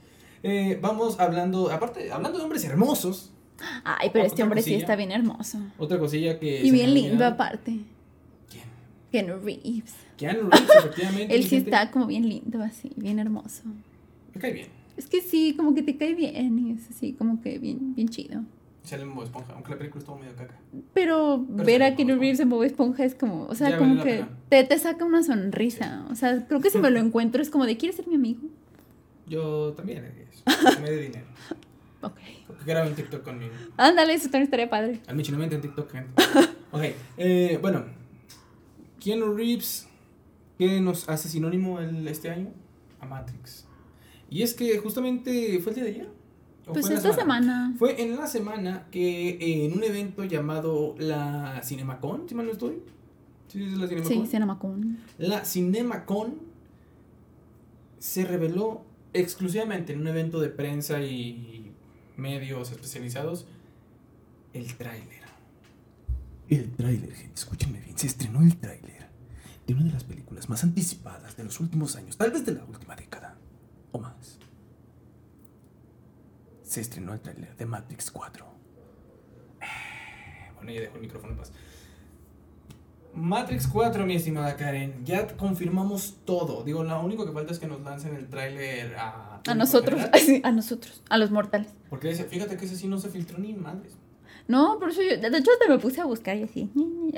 [0.42, 3.32] Eh, vamos hablando, aparte, hablando de hombres hermosos,
[3.84, 5.58] Ay, pero este hombre sí está bien hermoso.
[5.76, 6.62] otra cosilla que.
[6.64, 7.80] Y bien lindo aparte.
[8.48, 8.64] ¿Quién?
[9.12, 10.07] Keanu Reeves.
[10.18, 11.34] Keanu Reeves, efectivamente.
[11.34, 11.70] Él sí gente.
[11.70, 13.62] está como bien lindo así, bien hermoso.
[14.34, 14.66] Me cae bien.
[14.98, 18.08] Es que sí, como que te cae bien y es así, como que bien, bien
[18.08, 18.42] chido.
[18.82, 20.54] Sale en Bob Esponja, aunque la película estuvo medio caca.
[20.92, 22.18] Pero, Pero ver a Keanu.
[22.18, 25.22] Reeves en Bob Esponja es como, o sea, Ya como que te, te saca una
[25.22, 26.04] sonrisa.
[26.10, 28.40] O sea, creo que si me lo encuentro es como de, ¿quieres ser mi amigo?
[29.26, 30.42] Yo también eso.
[30.82, 31.26] Me dé dinero.
[32.00, 32.18] Ok.
[32.46, 33.52] Porque graben TikTok conmigo.
[33.76, 35.00] Ándale, eso también estaría padre.
[35.06, 36.22] Al Michinamente en TikTok, gente.
[36.70, 36.82] Ok,
[37.16, 37.82] eh, bueno.
[39.00, 39.88] Keanu Reeves,
[40.58, 42.50] ¿qué nos hace sinónimo el, este año?
[43.00, 43.64] A Matrix.
[44.28, 46.10] Y es que justamente fue el día de ayer.
[46.66, 47.74] ¿O Pues esta semana.
[47.78, 52.52] Fue en la semana que eh, en un evento llamado la CinemaCon, si mal no
[52.52, 52.82] estoy.
[53.46, 54.24] ¿Sí es la CinemaCon?
[54.24, 54.98] Sí, Cinemacon.
[55.16, 56.34] La CinemaCon
[57.98, 58.82] se reveló
[59.14, 61.72] exclusivamente en un evento de prensa y
[62.16, 63.46] medios especializados
[64.52, 65.22] el tráiler.
[66.48, 68.97] El tráiler, gente, escúchenme bien, se estrenó el tráiler
[69.68, 72.64] de una de las películas más anticipadas de los últimos años, tal vez de la
[72.64, 73.36] última década
[73.92, 74.38] o más.
[76.62, 78.46] Se estrenó el tráiler de Matrix 4.
[79.60, 79.66] Eh,
[80.56, 81.52] Bueno, ya dejo el micrófono en paz.
[83.14, 86.64] Matrix 4, mi estimada Karen, ya confirmamos todo.
[86.64, 89.42] Digo, lo único que falta es que nos lancen el tráiler a...
[89.46, 90.00] A nosotros,
[90.44, 91.74] a nosotros, a los mortales.
[91.90, 93.98] Porque fíjate que ese sí no se filtró ni madres.
[94.48, 96.70] No, por eso yo, de hecho me puse a buscar y así.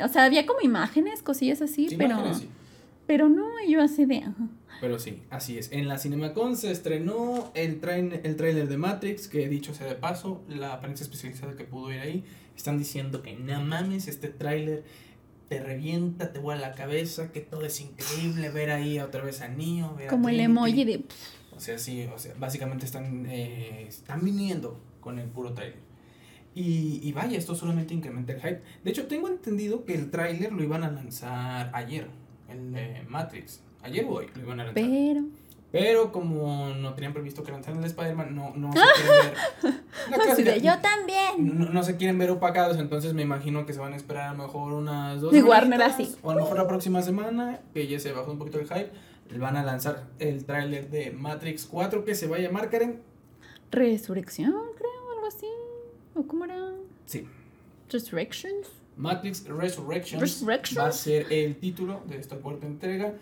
[0.04, 2.48] O sea, había como imágenes, cosillas así, Sí, pero, imágenes, sí.
[3.06, 4.48] pero no, yo así de, ajá.
[4.80, 5.70] Pero sí, así es.
[5.72, 9.94] En la CinemaCon se estrenó el, train, el tráiler de Matrix, que dicho sea de
[9.94, 12.24] paso, la prensa especializada que pudo ir ahí,
[12.56, 14.82] están diciendo que no mames, este tráiler
[15.48, 19.48] te revienta, te vuela la cabeza, que todo es increíble, ver ahí otra vez a
[19.48, 21.04] Neo, ver a como el emoji de,
[21.54, 25.89] O sea, sí, o sea, básicamente están, eh, están viniendo con el puro tráiler.
[26.54, 28.62] Y, y vaya, esto solamente incrementa el hype.
[28.82, 32.08] De hecho, tengo entendido que el tráiler lo iban a lanzar ayer,
[32.48, 33.62] el de Matrix.
[33.82, 34.82] Ayer o hoy lo iban a lanzar.
[34.82, 35.24] pero,
[35.70, 40.44] Pero como no tenían previsto que lanzaran el Spider-Man, no, no se quieren ver.
[40.54, 41.58] de, yo también.
[41.58, 44.32] no, no se quieren ver opacados, entonces me imagino que se van a esperar a
[44.32, 46.14] lo mejor unas dos Y Warner así.
[46.22, 48.90] O a lo mejor la próxima semana, que ya se bajó un poquito el hype,
[49.38, 53.00] van a lanzar el tráiler de Matrix 4 que se va a llamar Karen.
[53.70, 54.89] Resurrección, creo.
[56.20, 56.72] ¿O cómo era?
[57.06, 57.26] Sí.
[57.90, 58.68] Resurrections.
[58.96, 60.78] Matrix Resurrections, Resurrections.
[60.78, 63.14] va a ser el título de esta cuarta entrega.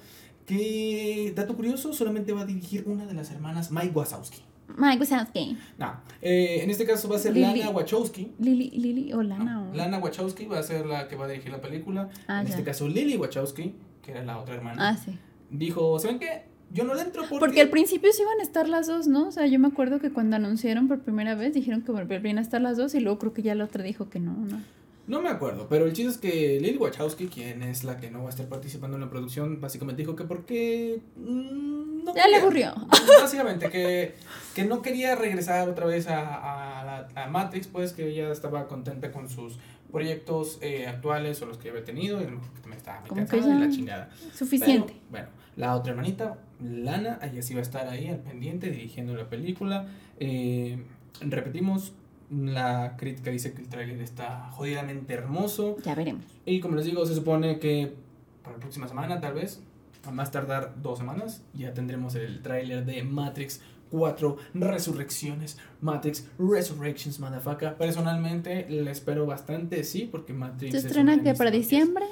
[0.47, 4.41] Que, dato curioso, solamente va a dirigir una de las hermanas Mike Wazowski.
[4.77, 5.57] Mike Wazowski.
[5.79, 7.37] No, eh, en este caso va a ser.
[7.37, 8.33] Lana Wachowski.
[8.41, 9.45] Lili, Lili o Lana.
[9.45, 12.09] No, Lana Wachowski va a ser la que va a dirigir la película.
[12.27, 12.51] Ah, en ya.
[12.55, 15.17] este caso, Lily Wachowski, que era la otra hermana, Ah, sí.
[15.51, 16.43] dijo: ¿Saben qué?
[16.73, 17.39] Yo no le entro porque.
[17.39, 19.29] Porque al principio sí iban a estar las dos, ¿no?
[19.29, 22.43] O sea, yo me acuerdo que cuando anunciaron por primera vez dijeron que volvían a
[22.43, 24.61] estar las dos y luego creo que ya la otra dijo que no, ¿no?
[25.07, 28.21] No me acuerdo, pero el chiste es que Lily Wachowski, quien es la que no
[28.21, 31.01] va a estar participando en la producción, básicamente dijo que porque.
[31.17, 32.75] mm, no Ya le aburrió.
[33.19, 34.15] Básicamente, que,
[34.55, 38.69] que no quería regresar otra vez a, a, la- a Matrix, pues que ella estaba
[38.69, 39.59] contenta con sus
[39.91, 43.71] proyectos eh, actuales o los que había tenido, y también estaba muy cansada de la
[43.71, 44.11] chingada.
[44.35, 44.89] Suficiente.
[44.93, 49.15] Pero, bueno, la otra hermanita, Lana, ella sí va a estar ahí al pendiente dirigiendo
[49.15, 49.87] la película.
[50.19, 50.83] Eh,
[51.21, 51.93] repetimos,
[52.31, 55.77] la crítica dice que el tráiler está jodidamente hermoso.
[55.85, 56.25] Ya veremos.
[56.45, 57.95] Y como les digo, se supone que
[58.43, 59.63] para la próxima semana, tal vez,
[60.07, 65.59] a más tardar dos semanas, ya tendremos el tráiler de Matrix 4 Resurrecciones.
[65.81, 67.77] Matrix Resurrections, motherfucker.
[67.77, 70.73] Personalmente, le espero bastante, sí, porque Matrix.
[70.73, 72.05] ¿Se es estrena que para diciembre?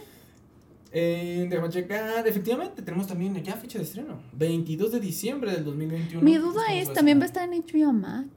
[0.98, 2.26] Eh, déjame checar.
[2.26, 6.22] Efectivamente, tenemos también ya fecha de estreno: 22 de diciembre del 2021.
[6.22, 8.28] Mi duda es, ¿también va a estar en HBO Max?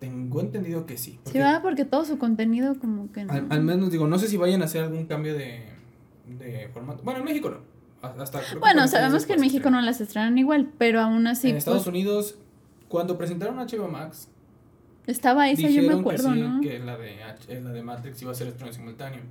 [0.00, 1.12] Tengo entendido que sí.
[1.12, 3.32] Sí, porque va, porque todo su contenido como que no.
[3.32, 5.64] Al, al menos digo, no sé si vayan a hacer algún cambio de,
[6.40, 7.04] de formato.
[7.04, 7.58] Bueno, en México no.
[8.00, 11.56] Hasta que Bueno, sabemos que en México no las estrenan igual, pero aún así en
[11.56, 12.36] Estados pues, Unidos,
[12.88, 14.28] cuando presentaron HBO Max,
[15.06, 16.60] estaba esa, yo me acuerdo, que sí, ¿no?
[16.60, 19.22] que la de, H- la de Matrix iba a ser estreno simultáneo.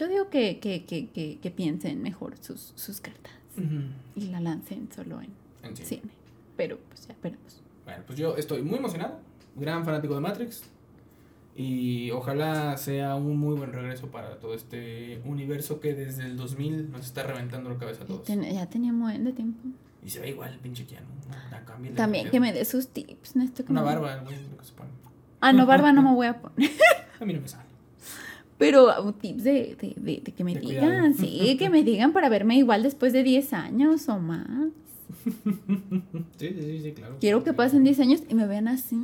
[0.00, 3.32] Yo digo que, que, que, que, piensen mejor sus, sus cartas
[4.16, 6.02] y la lancen solo en cine.
[6.56, 7.60] Pero pues ya veremos.
[7.84, 9.18] Bueno, pues yo estoy muy emocionado,
[9.56, 10.62] gran fanático de Matrix.
[11.56, 16.90] Y ojalá sea un muy buen regreso para todo este universo que desde el 2000
[16.92, 18.24] nos está reventando la cabeza a todos.
[18.24, 19.68] ten- ya tenía un buen de tiempo.
[20.02, 21.06] Y se ve igual pinche Keanu.
[21.94, 23.36] También que me dé sus tips.
[23.36, 24.88] necesito que Una me- barba, güey, lo que se pone.
[25.40, 26.70] Ah, no, barba no me voy a poner.
[27.20, 27.68] A mí no me sale.
[28.60, 31.14] Pero uh, tips de, de, de, de que me digan, cuidado.
[31.18, 34.46] sí, que me digan para verme igual después de 10 años o más.
[36.38, 37.16] Sí, sí, sí, claro.
[37.20, 38.96] Quiero que pasen 10 años y me vean así.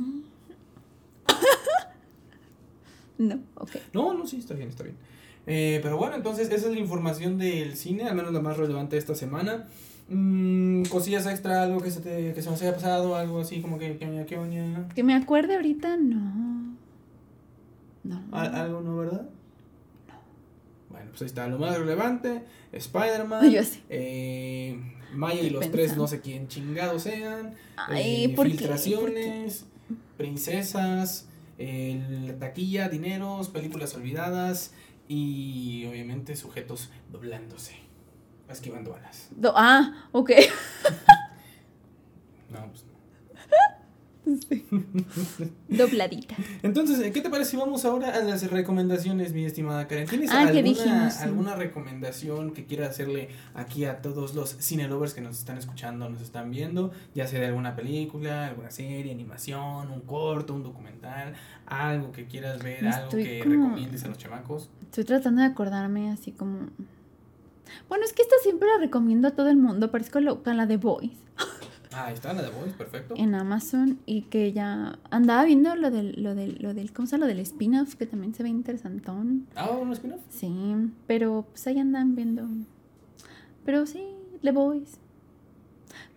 [3.17, 3.71] no, ok.
[3.93, 4.95] No, no, sí, está bien, está bien.
[5.45, 8.95] Eh, pero bueno, entonces esa es la información del cine, al menos la más relevante
[8.95, 9.67] de esta semana.
[10.09, 13.77] Mm, cosillas extra, algo que se, te, que se nos haya pasado, algo así como
[13.77, 14.87] que, que, que, oña.
[14.95, 16.75] Que me acuerde ahorita, no.
[18.03, 18.21] No.
[18.31, 19.29] Al- Algo no, ¿verdad?
[21.07, 22.43] Bueno, pues ahí está, lo más relevante,
[22.73, 24.77] Spider-Man, Yo eh,
[25.13, 28.51] Maya y los tres, no sé quién chingados sean, Ay, eh, ¿por qué?
[28.57, 29.65] filtraciones,
[30.17, 31.27] princesas,
[31.57, 34.73] la taquilla, dineros, películas olvidadas
[35.07, 37.75] y obviamente sujetos doblándose,
[38.49, 39.29] esquivando balas.
[39.31, 40.31] Do- ah, ok.
[42.49, 42.85] No, pues
[45.69, 46.35] Dobladita.
[46.63, 50.07] Entonces, ¿qué te parece si vamos ahora a las recomendaciones, mi estimada Karen?
[50.07, 51.23] ¿Tienes Ah, alguna, dijimos, sí.
[51.23, 56.21] alguna recomendación que quieras hacerle aquí a todos los cinelovers que nos están escuchando, nos
[56.21, 56.91] están viendo?
[57.15, 61.33] Ya sea de alguna película, alguna serie, animación, un corto, un documental,
[61.65, 64.69] algo que quieras ver, algo que como- recomiendes a los chamacos.
[64.85, 66.67] Estoy tratando de acordarme así como...
[67.89, 69.91] Bueno, es que esta siempre la recomiendo a todo el mundo.
[69.91, 71.11] Parezco loca, la de Boys.
[71.97, 73.15] Ah, ahí está, la de Voice, perfecto.
[73.17, 73.99] En Amazon.
[74.05, 77.25] Y que ya andaba viendo lo del, lo del, lo del, ¿cómo se llama?
[77.25, 79.47] Lo del spin-off, que también se ve interesantón.
[79.55, 80.21] Ah, un spin-off.
[80.29, 80.51] Sí,
[81.07, 82.47] pero pues ahí andan viendo.
[83.65, 84.03] Pero sí,
[84.43, 84.99] The Boys.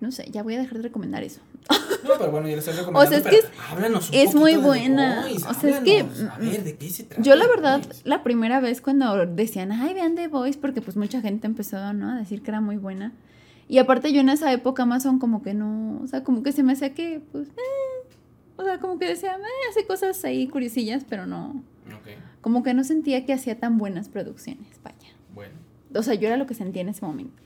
[0.01, 1.41] No sé, ya voy a dejar de recomendar eso.
[2.05, 3.17] No, pero bueno, ya le estoy recomendando.
[3.17, 5.27] O sea, es que háblanos un es muy buena.
[5.49, 7.23] O sea, es que, A ver, ¿de qué se trata?
[7.23, 11.23] Yo la verdad, la primera vez cuando decían, ay, vean The Voice, porque pues mucha
[11.23, 12.11] gente empezó ¿no?
[12.11, 13.13] a decir que era muy buena.
[13.71, 16.65] Y aparte yo en esa época Amazon como que no, o sea, como que se
[16.65, 18.11] me hacía que, pues, eh,
[18.57, 21.63] o sea, como que decía, eh, hace cosas ahí curiosillas, pero no,
[22.41, 25.15] como que no sentía que hacía tan buenas producciones, vaya.
[25.37, 25.55] bueno.
[25.95, 27.41] O sea, yo era lo que sentía en ese momento.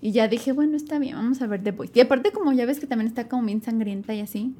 [0.00, 1.92] Y ya dije, bueno, está bien, vamos a ver The Voice.
[1.94, 4.56] Y aparte como ya ves que también está como bien sangrienta y así,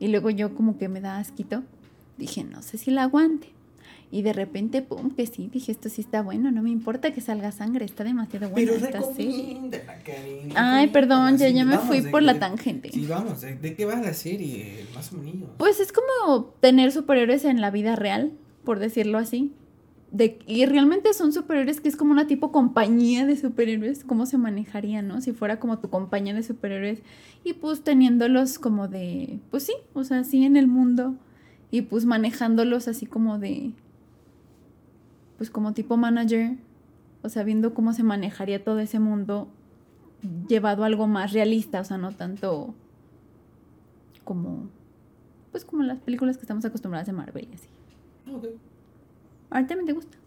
[0.00, 1.62] y luego yo como que me da asquito.
[2.16, 3.52] Dije, no sé si la aguante.
[4.10, 7.20] Y de repente, pum, que sí, dije, esto sí está bueno, no me importa que
[7.20, 9.70] salga sangre, está demasiado buena Pero esta serie.
[10.04, 10.52] Karen.
[10.54, 12.90] Ay, perdón, ya, ya me fui por la tangente.
[12.90, 14.86] Sí, vamos, ¿de, qué va la serie?
[14.94, 15.50] Más o menos.
[15.58, 18.32] Pues es como tener superhéroes en la vida real,
[18.64, 19.52] por decirlo así.
[20.10, 24.38] De, y realmente son superhéroes que es como una tipo compañía de superhéroes, cómo se
[24.38, 25.20] manejaría, ¿no?
[25.20, 27.02] Si fuera como tu compañía de superhéroes
[27.44, 31.14] y pues teniéndolos como de, pues sí, o sea, sí en el mundo
[31.70, 33.72] y pues manejándolos así como de,
[35.38, 36.56] pues como tipo manager,
[37.22, 39.48] o sea, viendo cómo se manejaría todo ese mundo
[40.48, 42.74] llevado a algo más realista, o sea, no tanto
[44.24, 44.68] como,
[45.52, 47.68] pues como las películas que estamos acostumbradas de Marvel y así.
[48.30, 48.44] Ok.
[49.50, 50.18] ¿A ti también te gusta?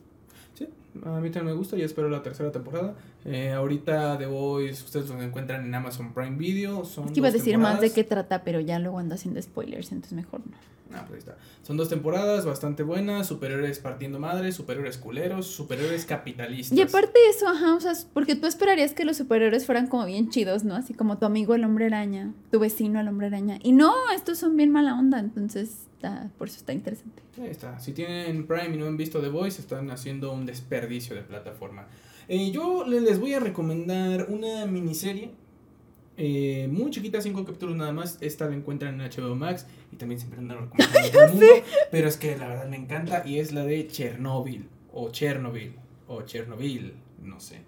[0.54, 0.68] Sí,
[1.06, 2.96] a mí también me gusta y espero la tercera temporada.
[3.26, 6.86] Eh, ahorita The Voice, ustedes los encuentran en Amazon Prime Video.
[6.86, 9.42] Son Es que iba a decir más de qué trata, pero ya luego ando haciendo
[9.42, 10.71] spoilers, entonces mejor no.
[10.94, 11.38] Ah, pues ahí está.
[11.64, 16.78] Son dos temporadas bastante buenas, superhéroes partiendo madres, superhéroes culeros, superhéroes capitalistas.
[16.78, 20.06] Y aparte de eso, ajá, o sea, porque tú esperarías que los superhéroes fueran como
[20.06, 20.76] bien chidos, ¿no?
[20.76, 23.58] Así como tu amigo el hombre araña, tu vecino el hombre araña.
[23.64, 27.22] Y no, estos son bien mala onda, entonces está, por eso está interesante.
[27.42, 27.80] Ahí está.
[27.80, 31.88] Si tienen Prime y no han visto The Voice, están haciendo un desperdicio de plataforma.
[32.28, 35.32] Eh, yo le- les voy a recomendar una miniserie.
[36.24, 38.20] Eh, muy chiquita, cinco capítulos nada más.
[38.22, 41.46] Esta la encuentran en HBO Max y también siempre andan recomendando a todo el mundo.
[41.90, 45.74] Pero es que la verdad me encanta y es la de Chernobyl o Chernobyl
[46.08, 46.94] o Chernobyl,
[47.24, 47.62] no sé.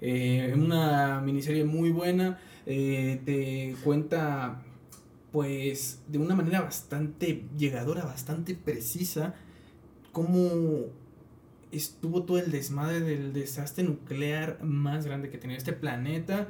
[0.00, 2.38] Eh, una miniserie muy buena.
[2.64, 4.62] eh, te cuenta
[5.32, 9.34] pues de una manera bastante llegadora, bastante precisa,
[10.12, 10.86] cómo
[11.72, 16.48] estuvo todo el desmadre del desastre nuclear más grande que tenía este planeta.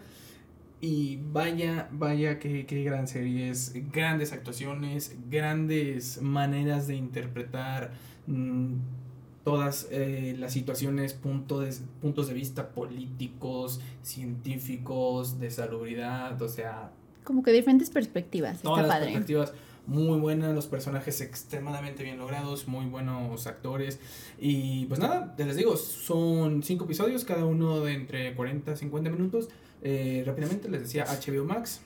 [0.81, 3.73] Y vaya, vaya, qué, qué gran serie es.
[3.93, 7.91] Grandes actuaciones, grandes maneras de interpretar
[8.29, 8.75] mm,
[9.45, 16.91] todas eh, las situaciones, punto de- puntos de vista políticos, científicos, de salubridad, o sea,
[17.25, 19.13] Como que diferentes perspectivas, todas está las padre.
[19.13, 19.53] perspectivas
[19.87, 23.99] muy buenas, los personajes extremadamente bien logrados, muy buenos actores.
[24.39, 28.77] Y pues nada, te les digo, son cinco episodios, cada uno de entre 40 a
[28.77, 29.49] 50 minutos.
[29.83, 31.83] Eh, rápidamente les decía HBO Max.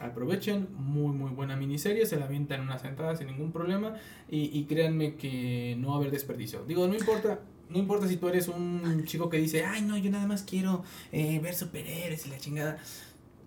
[0.00, 3.94] Aprovechen, muy muy buena miniserie, se la avientan en una sentada sin ningún problema
[4.30, 6.64] y, y créanme que no va a haber desperdicio.
[6.64, 10.10] Digo, no importa, no importa si tú eres un chico que dice, ay no, yo
[10.10, 12.78] nada más quiero eh, ver superhéroes y la chingada.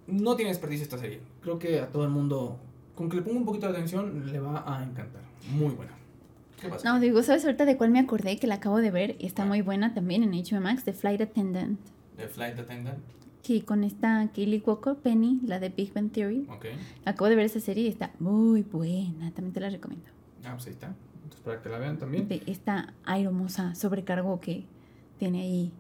[0.08, 1.22] No tiene desperdicio esta serie.
[1.42, 2.60] Creo que a todo el mundo,
[2.96, 5.22] con que le ponga un poquito de atención, le va a encantar.
[5.52, 5.94] Muy buena.
[6.60, 6.88] ¿Qué pasa?
[6.88, 8.38] No, digo, ¿sabes ahorita de cuál me acordé?
[8.38, 11.22] Que la acabo de ver y está muy buena también en HBO Max, The Flight
[11.22, 11.80] Attendant.
[12.18, 13.00] The Flight Attendant.
[13.44, 16.46] Que con esta Kelly Walker Penny, la de Big Bang Theory.
[16.50, 16.66] Ok.
[17.06, 20.06] Acabo de ver esa serie y está muy buena, también te la recomiendo.
[20.46, 20.94] Ah, pues ahí está.
[21.24, 22.28] Entonces, para que la vean también.
[22.28, 24.64] De esta aeromosa sobrecargo que
[25.18, 25.72] tiene ahí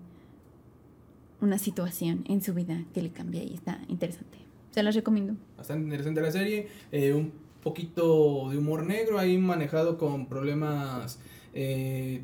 [1.39, 4.37] una situación en su vida que le cambia y está interesante.
[4.71, 5.35] Se las recomiendo.
[5.57, 6.67] Bastante interesante la serie.
[6.91, 7.31] eh, un
[7.63, 11.19] poquito de humor negro ahí manejado con problemas
[11.53, 12.21] eh,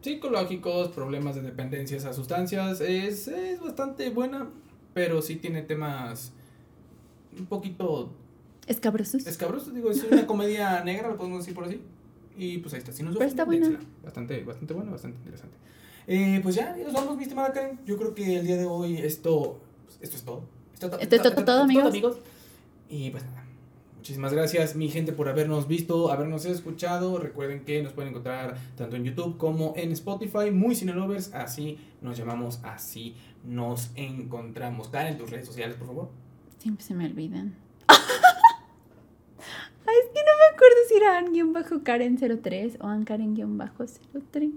[0.00, 2.80] psicológicos, problemas de dependencias a sustancias.
[2.80, 4.48] Es, es bastante buena,
[4.94, 6.32] pero sí tiene temas
[7.38, 8.10] un poquito
[8.66, 9.26] Escabrosos.
[9.26, 9.74] escabrosos.
[9.74, 11.80] Digo, es una comedia negra, lo podemos decir por así.
[12.36, 12.92] Y pues ahí está.
[12.92, 13.78] Si Pero está buena.
[14.04, 15.56] Bastante, bastante buena, bastante interesante.
[16.06, 17.80] Eh, pues ya, nos vamos, mi estimada Karen.
[17.84, 20.42] Yo creo que el día de hoy esto, pues, esto es todo.
[20.72, 21.94] Esto, Esto es todo, todo, amigos.
[22.88, 23.44] Y pues nada.
[23.98, 27.18] Muchísimas gracias, mi gente, por habernos visto, habernos escuchado.
[27.18, 31.34] Recuerden que nos pueden encontrar tanto en YouTube como en Spotify, muy Cinelovers.
[31.34, 34.88] Así nos llamamos, así nos encontramos.
[34.88, 36.10] Karen, tus redes sociales, por favor.
[36.58, 37.56] Siempre se me olvidan.
[37.88, 37.96] Ay,
[40.04, 44.52] es que no me acuerdo si era An-Karen03 o An-Karen-03.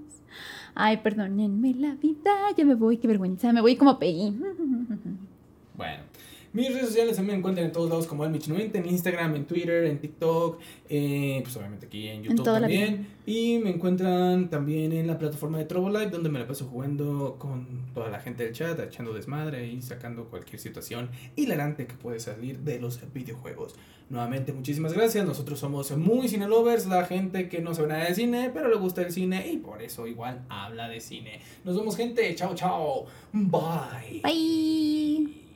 [0.75, 2.31] Ay, perdónenme la vida.
[2.55, 3.51] Ya me voy, qué vergüenza.
[3.51, 4.37] Me voy como Peggy.
[5.73, 6.03] Bueno,
[6.53, 9.85] mis redes sociales también me encuentran en todos lados como Elmich90, en Instagram, en Twitter,
[9.85, 13.07] en TikTok, eh, pues obviamente aquí en YouTube también.
[13.25, 17.35] Y me encuentran también en la plataforma de Trovo Live, donde me la paso jugando
[17.37, 22.19] con toda la gente del chat, echando desmadre y sacando cualquier situación hilarante que puede
[22.19, 23.75] salir de los videojuegos.
[24.09, 25.25] Nuevamente, muchísimas gracias.
[25.25, 29.03] Nosotros somos muy cinelovers, la gente que no sabe nada de cine, pero le gusta
[29.03, 31.39] el cine y por eso igual habla de cine.
[31.63, 32.35] Nos vemos, gente.
[32.35, 33.05] Chao, chao.
[33.31, 34.19] Bye.
[34.21, 35.50] Bye.